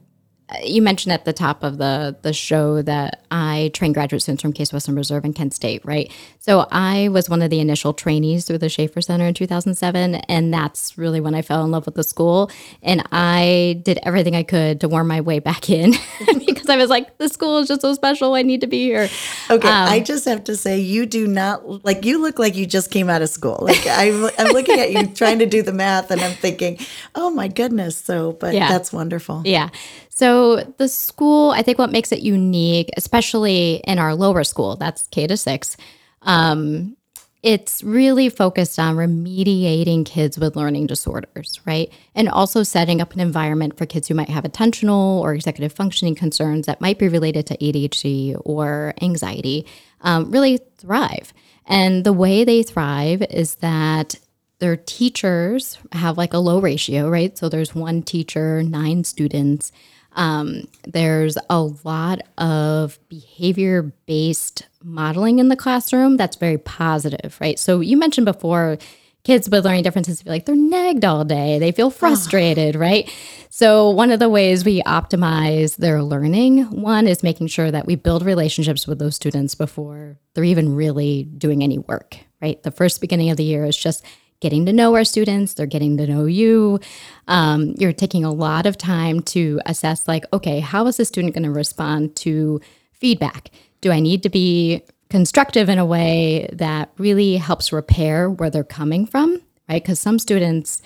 [0.64, 4.54] you mentioned at the top of the the show that I train graduate students from
[4.54, 6.12] Case Western Reserve and Kent State, right?
[6.40, 10.54] So I was one of the initial trainees through the Schaefer Center in 2007, and
[10.54, 12.50] that's really when I fell in love with the school.
[12.82, 15.92] And I did everything I could to worm my way back in
[16.46, 18.34] because I was like, the school is just so special.
[18.34, 19.10] I need to be here.
[19.52, 22.66] Okay, um, I just have to say, you do not like you look like you
[22.66, 23.58] just came out of school.
[23.62, 26.80] Like I'm, I'm looking at you trying to do the math, and I'm thinking,
[27.16, 27.98] oh my goodness.
[27.98, 28.70] So, but Yeah.
[28.70, 29.42] that's wonderful.
[29.44, 29.70] Yeah.
[30.18, 35.06] So the school, I think what makes it unique, especially in our lower school, that's
[35.10, 35.78] K to six,
[36.24, 36.98] um,
[37.44, 41.94] it's really focused on remediating kids with learning disorders, right?
[42.16, 46.16] And also setting up an environment for kids who might have attentional or executive functioning
[46.16, 49.68] concerns that might be related to ADHD or anxiety
[50.02, 51.32] um, really thrive.
[51.68, 54.16] And the way they thrive is that
[54.58, 57.38] their teachers have like a low ratio, right?
[57.38, 59.72] So there's one teacher, nine students.
[60.18, 67.58] Um, there's a lot of behavior based modeling in the classroom that's very positive, right?
[67.58, 68.78] So you mentioned before
[69.24, 73.14] kids with learning differences feel like they're nagged all day, they feel frustrated, right?
[73.50, 77.96] So one of the ways we optimize their learning, one is making sure that we
[77.96, 82.62] build relationships with those students before they're even really doing any work, right?
[82.64, 84.04] The first beginning of the year is just
[84.40, 86.80] getting to know our students, they're getting to know you.
[87.28, 91.34] Um, you're taking a lot of time to assess, like, okay, how is the student
[91.34, 92.62] going to respond to
[92.94, 93.50] feedback?
[93.82, 98.64] Do I need to be constructive in a way that really helps repair where they're
[98.64, 99.82] coming from, right?
[99.82, 100.82] Because some students,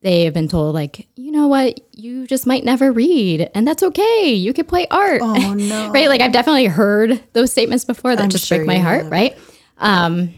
[0.00, 3.82] they have been told, like, you know what, you just might never read, and that's
[3.82, 4.32] okay.
[4.32, 5.20] You could play art.
[5.22, 5.90] Oh no!
[5.94, 6.08] right?
[6.08, 9.12] Like I've definitely heard those statements before that I'm just sure break my heart, have.
[9.12, 9.36] right?
[9.78, 10.34] Um,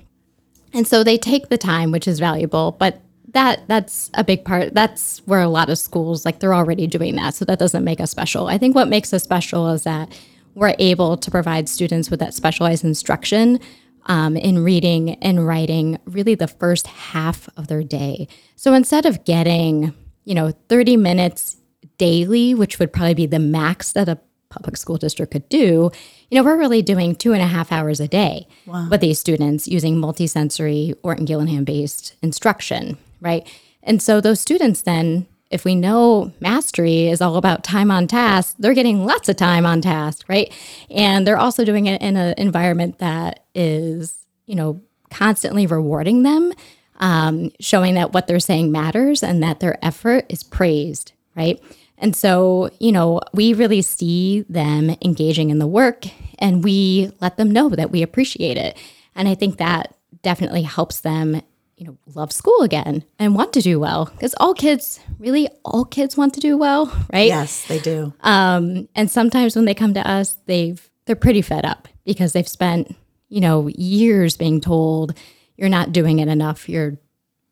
[0.73, 3.01] and so they take the time, which is valuable, but
[3.33, 4.75] that that's a big part.
[4.75, 8.01] That's where a lot of schools like they're already doing that, so that doesn't make
[8.01, 8.47] us special.
[8.47, 10.09] I think what makes us special is that
[10.55, 13.61] we're able to provide students with that specialized instruction
[14.07, 18.27] um, in reading and writing really the first half of their day.
[18.57, 19.95] So instead of getting
[20.25, 21.57] you know, 30 minutes
[21.99, 24.19] daily, which would probably be the max that a
[24.51, 25.91] public school district could do,
[26.31, 28.47] you know, we're really doing two and a half hours a day
[28.91, 33.49] with these students using multisensory Orton Gillingham based instruction, right?
[33.83, 38.57] And so those students then, if we know mastery is all about time on task,
[38.59, 40.53] they're getting lots of time on task, right?
[40.91, 44.81] And they're also doing it in an environment that is, you know,
[45.11, 46.53] constantly rewarding them,
[47.01, 51.61] um, showing that what they're saying matters and that their effort is praised, right?
[52.01, 56.07] And so, you know, we really see them engaging in the work
[56.39, 58.77] and we let them know that we appreciate it.
[59.15, 61.43] And I think that definitely helps them,
[61.77, 65.85] you know, love school again and want to do well because all kids, really, all
[65.85, 67.29] kids want to do well, right?
[67.29, 68.15] Yes, they do.
[68.21, 72.49] Um, and sometimes when they come to us, they've they're pretty fed up because they've
[72.49, 72.95] spent,
[73.29, 75.17] you know, years being told
[75.57, 76.99] you're not doing it enough, you're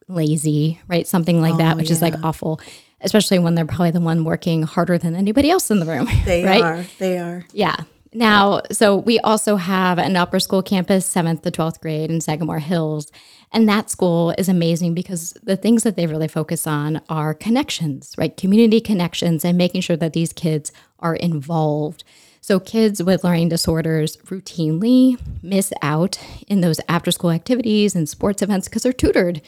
[0.08, 1.06] lazy, right?
[1.06, 2.60] Something like that, which is like awful,
[3.00, 6.08] especially when they're probably the one working harder than anybody else in the room.
[6.24, 6.62] They right?
[6.62, 6.84] are.
[6.98, 7.44] They are.
[7.52, 7.76] Yeah.
[8.12, 12.58] Now, so we also have an upper school campus, seventh to 12th grade in Sagamore
[12.58, 13.10] Hills.
[13.52, 18.14] And that school is amazing because the things that they really focus on are connections,
[18.18, 18.36] right?
[18.36, 22.04] Community connections and making sure that these kids are involved.
[22.40, 28.40] So, kids with learning disorders routinely miss out in those after school activities and sports
[28.42, 29.42] events because they're tutored.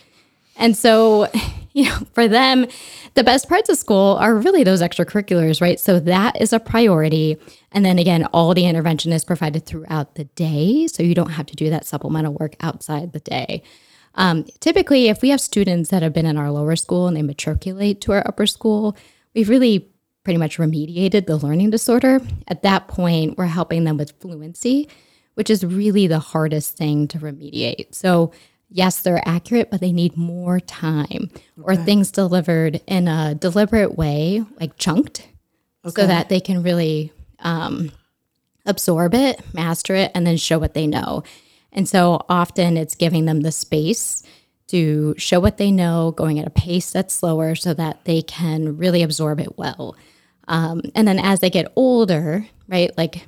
[0.61, 1.29] And so,
[1.73, 2.67] you know, for them,
[3.15, 5.81] the best parts of school are really those extracurriculars, right?
[5.81, 7.39] So that is a priority.
[7.73, 10.87] And then again, all the intervention is provided throughout the day.
[10.87, 13.63] So you don't have to do that supplemental work outside the day.
[14.17, 17.23] Um, typically, if we have students that have been in our lower school and they
[17.23, 18.97] matriculate to our upper school,
[19.35, 19.89] we've really
[20.25, 22.21] pretty much remediated the learning disorder.
[22.49, 24.89] At that point, we're helping them with fluency,
[25.35, 27.95] which is really the hardest thing to remediate.
[27.95, 28.33] So
[28.71, 31.31] yes, they're accurate, but they need more time
[31.63, 35.29] or things delivered in a deliberate way, like chunked,
[35.85, 37.91] so that they can really um,
[38.67, 41.23] absorb it, master it, and then show what they know.
[41.73, 44.23] And so often it's giving them the space
[44.69, 48.77] to show what they know, going at a pace that's slower so that they can
[48.77, 49.97] really absorb it well.
[50.47, 53.27] Um, and then as they get older, right, like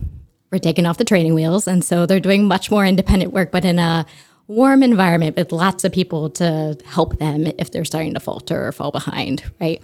[0.53, 1.67] we're taking off the training wheels.
[1.67, 4.07] And so they're doing much more independent work, but in a
[4.49, 8.73] warm environment with lots of people to help them if they're starting to falter or
[8.73, 9.81] fall behind, right?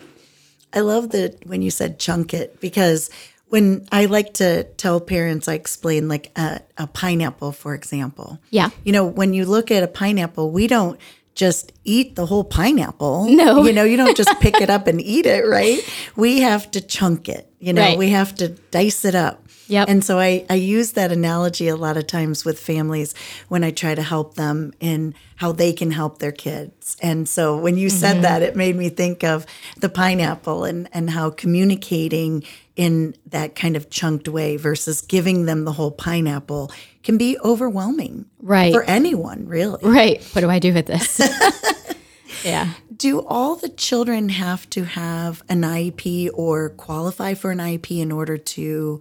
[0.72, 3.09] I love that when you said chunk it because
[3.48, 8.38] when I like to tell parents, I explain like a, a pineapple, for example.
[8.50, 8.68] Yeah.
[8.84, 11.00] You know, when you look at a pineapple, we don't
[11.34, 13.26] just eat the whole pineapple.
[13.30, 13.62] No.
[13.68, 15.78] You know, you don't just pick it up and eat it, right?
[16.16, 17.50] We have to chunk it.
[17.59, 17.98] You know, Right.
[17.98, 19.47] we have to dice it up.
[19.69, 19.89] Yep.
[19.89, 23.14] And so I, I use that analogy a lot of times with families
[23.49, 26.97] when I try to help them in how they can help their kids.
[27.01, 28.23] And so when you said mm-hmm.
[28.23, 29.47] that, it made me think of
[29.77, 32.45] the pineapple and, and how communicating
[32.77, 38.25] in that kind of chunked way versus giving them the whole pineapple can be overwhelming.
[38.41, 38.73] Right.
[38.73, 39.81] For anyone, really.
[39.83, 40.23] Right.
[40.33, 41.21] What do I do with this?
[42.45, 42.73] yeah.
[42.97, 48.11] Do all the children have to have an IEP or qualify for an IEP in
[48.11, 49.01] order to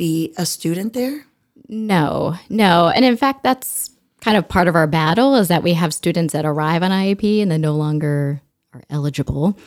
[0.00, 1.26] be a student there?
[1.68, 2.88] No, no.
[2.88, 3.90] And in fact, that's
[4.22, 7.42] kind of part of our battle is that we have students that arrive on IEP
[7.42, 8.40] and then no longer
[8.72, 9.58] are eligible,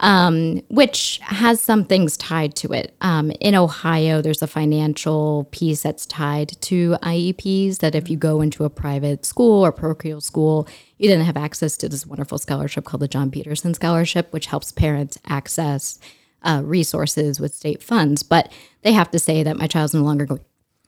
[0.00, 2.96] um, which has some things tied to it.
[3.00, 8.40] Um, in Ohio, there's a financial piece that's tied to IEPs that if you go
[8.40, 10.66] into a private school or parochial school,
[10.98, 14.72] you didn't have access to this wonderful scholarship called the Jon Peterson Scholarship, which helps
[14.72, 16.00] parents access
[16.42, 18.22] uh, resources with state funds.
[18.22, 20.40] But they have to say that my child's no longer going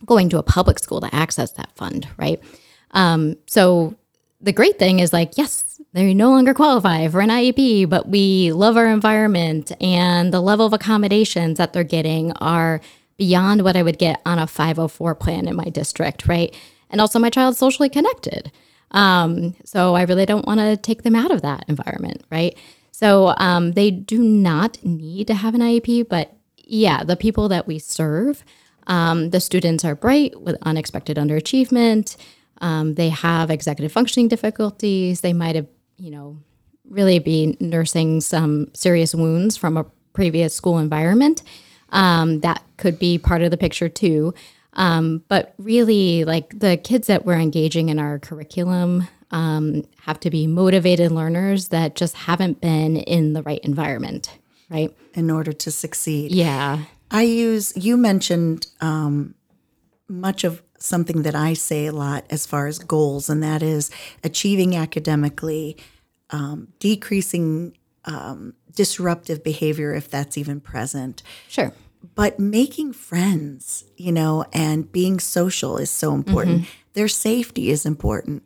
[0.06, 2.40] going to a public school to access that fund, right?
[2.92, 3.96] Um, so
[4.40, 8.52] the great thing is like, yes, they no longer qualify for an IEP, but we
[8.52, 12.80] love our environment and the level of accommodations that they're getting are
[13.16, 16.54] beyond what I would get on a 504 plan in my district, right?
[16.90, 18.52] And also my child's socially connected.
[18.92, 22.56] Um, so I really don't want to take them out of that environment, right?
[22.98, 27.64] So um, they do not need to have an IEP, but yeah, the people that
[27.64, 28.42] we serve,
[28.88, 32.16] um, the students are bright with unexpected underachievement.
[32.60, 35.20] Um, they have executive functioning difficulties.
[35.20, 36.38] They might have, you know,
[36.90, 41.44] really be nursing some serious wounds from a previous school environment.
[41.90, 44.34] Um, that could be part of the picture too.
[44.72, 50.30] Um, but really, like the kids that we're engaging in our curriculum um, have to
[50.30, 54.38] be motivated learners that just haven't been in the right environment,
[54.70, 54.94] right?
[55.14, 56.32] In order to succeed.
[56.32, 56.84] Yeah.
[57.10, 59.34] I use, you mentioned um,
[60.08, 63.90] much of something that I say a lot as far as goals, and that is
[64.22, 65.76] achieving academically,
[66.30, 71.22] um, decreasing um, disruptive behavior if that's even present.
[71.48, 71.72] Sure.
[72.14, 76.66] But making friends, you know, and being social is so important.
[76.92, 78.44] Their safety is important,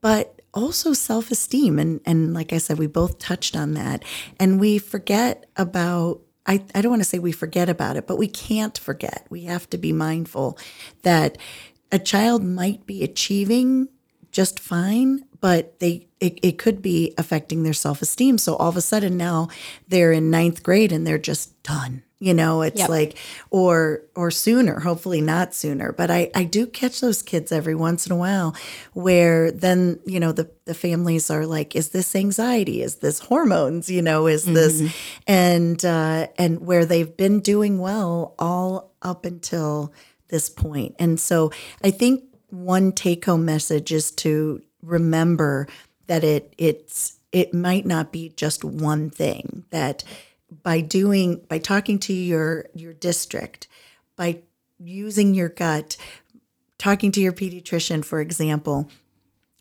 [0.00, 1.78] but also self esteem.
[1.78, 4.04] And, and like I said, we both touched on that.
[4.38, 8.16] And we forget about I, I don't want to say we forget about it, but
[8.16, 9.26] we can't forget.
[9.30, 10.58] We have to be mindful
[11.02, 11.38] that
[11.92, 13.88] a child might be achieving
[14.32, 18.36] just fine, but they it, it could be affecting their self esteem.
[18.38, 19.48] So all of a sudden now
[19.88, 22.02] they're in ninth grade and they're just done.
[22.22, 22.90] You know, it's Yep.
[22.90, 23.16] like
[23.50, 25.92] or or sooner, hopefully not sooner.
[25.92, 28.54] But I, I do catch those kids every once in a while
[28.92, 32.82] where then, you know, the, the families are like, is this anxiety?
[32.82, 33.88] Is this hormones?
[33.88, 34.92] You know, is this
[35.26, 39.94] and uh and where they've been doing well all up until
[40.28, 40.96] this point.
[40.98, 41.50] And so
[41.82, 45.66] I think one take home message is to remember
[46.06, 50.02] that it it's it might not be just one thing that
[50.62, 53.68] by doing by talking to your your district
[54.16, 54.38] by
[54.78, 55.96] using your gut
[56.78, 58.88] talking to your pediatrician for example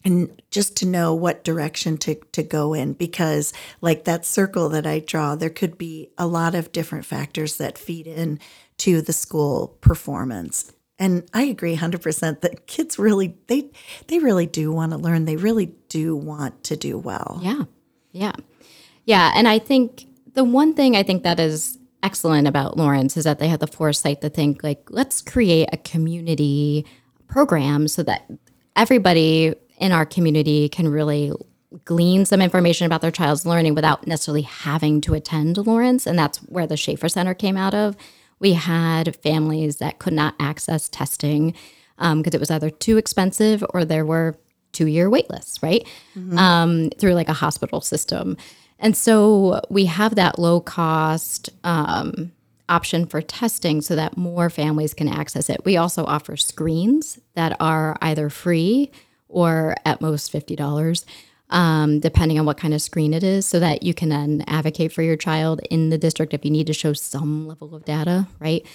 [0.06, 4.88] and just to know what direction to, to go in because like that circle that
[4.88, 8.40] i draw there could be a lot of different factors that feed in
[8.78, 13.70] to the school performance and i agree 100% that kids really they
[14.08, 17.64] they really do want to learn they really do want to do well Yeah.
[18.12, 18.34] Yeah.
[19.06, 19.32] Yeah.
[19.36, 23.40] And I think the one thing I think that is excellent about Lawrence is that
[23.40, 26.86] they had the foresight to think, like, let's create a community
[27.28, 28.30] program so that
[28.76, 31.32] everybody in our community can really
[31.86, 36.08] glean some information about their child's learning without necessarily having to attend Lawrence.
[36.08, 37.96] And that's where the Schaefer Center came out of.
[38.40, 41.54] We had families that could not access testing
[41.98, 44.38] because it was either too expensive or there were
[44.72, 45.86] two year wait lists, right?
[46.38, 48.38] Um, through like a hospital system.
[48.80, 52.32] And so we have that low cost um,
[52.70, 55.66] option for testing so that more families can access it.
[55.66, 58.92] We also offer screens that are either free
[59.28, 61.06] or at most $50,
[61.50, 64.92] um, depending on what kind of screen it is, so that you can then advocate
[64.92, 68.28] for your child in the district if you need to show some level of data,
[68.40, 68.66] right?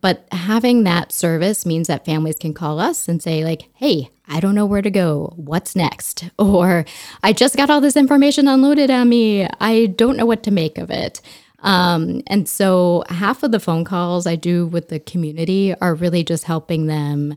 [0.00, 4.40] but having that service means that families can call us and say like hey i
[4.40, 5.32] don't know where to go.
[5.36, 6.30] What's next?
[6.38, 6.84] Or
[7.22, 9.48] i just got all this information unloaded on me.
[9.60, 11.20] I don't know what to make of it.
[11.60, 16.22] Um, and so half of the phone calls i do with the community are really
[16.22, 17.36] just helping them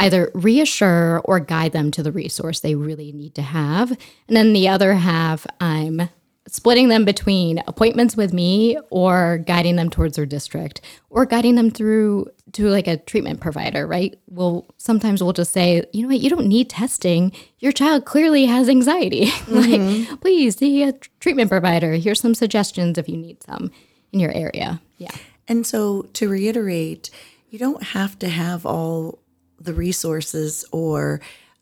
[0.00, 4.52] either reassure or guide them to the resource they really need to have and then
[4.52, 6.08] the other half i'm
[6.50, 11.70] splitting them between appointments with me or guiding them towards their district or guiding them
[11.70, 14.18] through to like a treatment provider, right?
[14.26, 17.32] Well, sometimes we'll just say, you know what, you don't need testing.
[17.60, 19.26] Your child clearly has anxiety.
[19.48, 20.16] like, mm-hmm.
[20.16, 21.92] please see a treatment provider.
[21.92, 23.70] Here's some suggestions if you need some
[24.12, 24.80] in your area.
[24.98, 25.14] Yeah.
[25.46, 27.10] And so to reiterate,
[27.48, 29.20] you don't have to have all
[29.60, 31.20] the resources or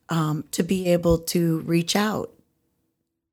[0.08, 2.32] um, to be able to reach out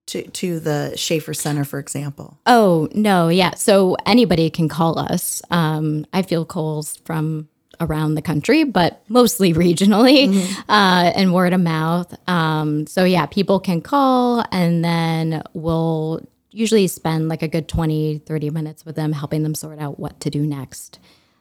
[0.08, 2.38] to, to the Schaefer Center, for example.
[2.46, 3.30] Oh, no.
[3.30, 3.56] Yeah.
[3.56, 5.42] So anybody can call us.
[5.50, 7.50] Um, I feel calls from
[7.80, 12.14] around the country, but mostly regionally uh, and word of mouth.
[12.30, 18.20] Um, so, yeah, people can call and then we'll usually spend like a good 20,
[18.20, 21.00] 30 minutes with them, helping them sort out what to do next.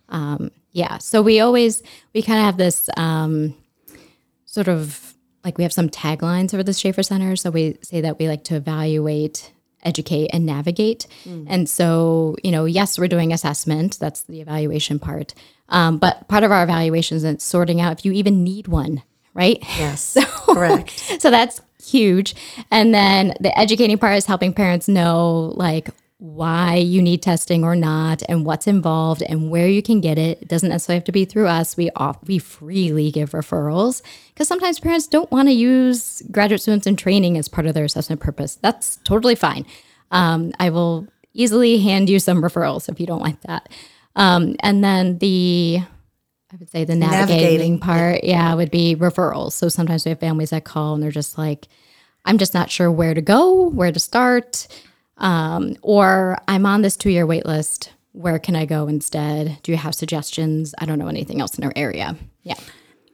[0.09, 0.99] Um, yeah.
[0.99, 1.83] So we always,
[2.15, 3.55] we kind of have this um,
[4.45, 7.37] sort of like we have some taglines for the Schaefer Center.
[7.37, 9.53] So we say that we like to evaluate,
[9.83, 11.07] educate, and navigate.
[11.47, 13.99] And so, you know, yes, we're doing assessment.
[14.01, 15.35] That's the evaluation part.
[15.69, 19.03] Um, but part of our evaluation is sorting out if you even need one,
[19.35, 19.59] right?
[19.79, 20.91] Yes, correct.
[21.21, 22.35] so that's huge.
[22.71, 27.75] And then the educating part is helping parents know like why you need testing or
[27.75, 30.41] not and what's involved and where you can get it.
[30.43, 31.77] It doesn't necessarily have to be through us.
[31.77, 36.87] We off, we freely give referrals because sometimes parents don't want to use graduate students
[36.87, 38.57] in training as part of their assessment purpose.
[38.57, 39.67] That's totally fine.
[40.13, 43.69] Um, I will easily hand you some referrals if you don't like that.
[44.17, 45.81] Um, and then the
[46.53, 49.53] I would say the navigating, Navigating, part, yeah, would be referrals.
[49.53, 51.67] So sometimes we have families that call and they're just like,
[52.25, 54.69] I'm just not sure where to go, where to start,
[55.19, 57.93] um, or I'm on this two year wait list.
[58.13, 59.59] Where can I go instead?
[59.63, 60.75] Do you have suggestions?
[60.79, 62.17] I don't know anything else in our area.
[62.43, 62.55] Yeah.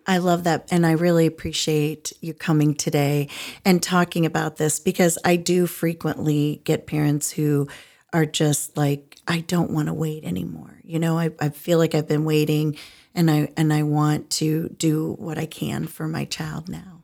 [0.06, 0.66] I love that.
[0.70, 3.28] And I really appreciate you coming today
[3.64, 7.68] and talking about this because I do frequently get parents who
[8.12, 10.80] are just like, I don't want to wait anymore.
[10.82, 12.76] You know, I, I feel like I've been waiting
[13.14, 17.02] and I and I want to do what I can for my child now.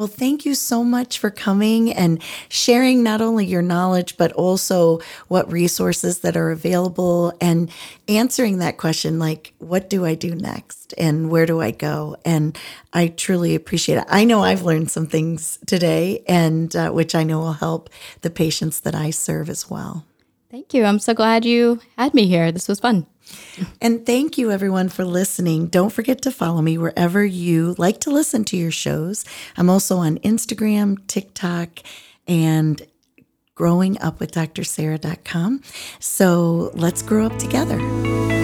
[0.00, 5.00] Well, thank you so much for coming and sharing not only your knowledge, but also
[5.28, 7.70] what resources that are available and
[8.08, 12.16] answering that question like, what do I do next and where do I go?
[12.24, 12.58] And
[12.94, 14.06] I truly appreciate it.
[14.08, 17.90] I know I've learned some things today, and uh, which I know will help
[18.22, 20.06] the patients that I serve as well.
[20.50, 20.84] Thank you.
[20.84, 22.50] I'm so glad you had me here.
[22.50, 23.06] This was fun.
[23.80, 25.68] And thank you, everyone, for listening.
[25.68, 29.24] Don't forget to follow me wherever you like to listen to your shows.
[29.56, 31.78] I'm also on Instagram, TikTok,
[32.26, 32.82] and
[33.56, 35.62] growingupwithdrsarah.com.
[36.00, 38.39] So let's grow up together.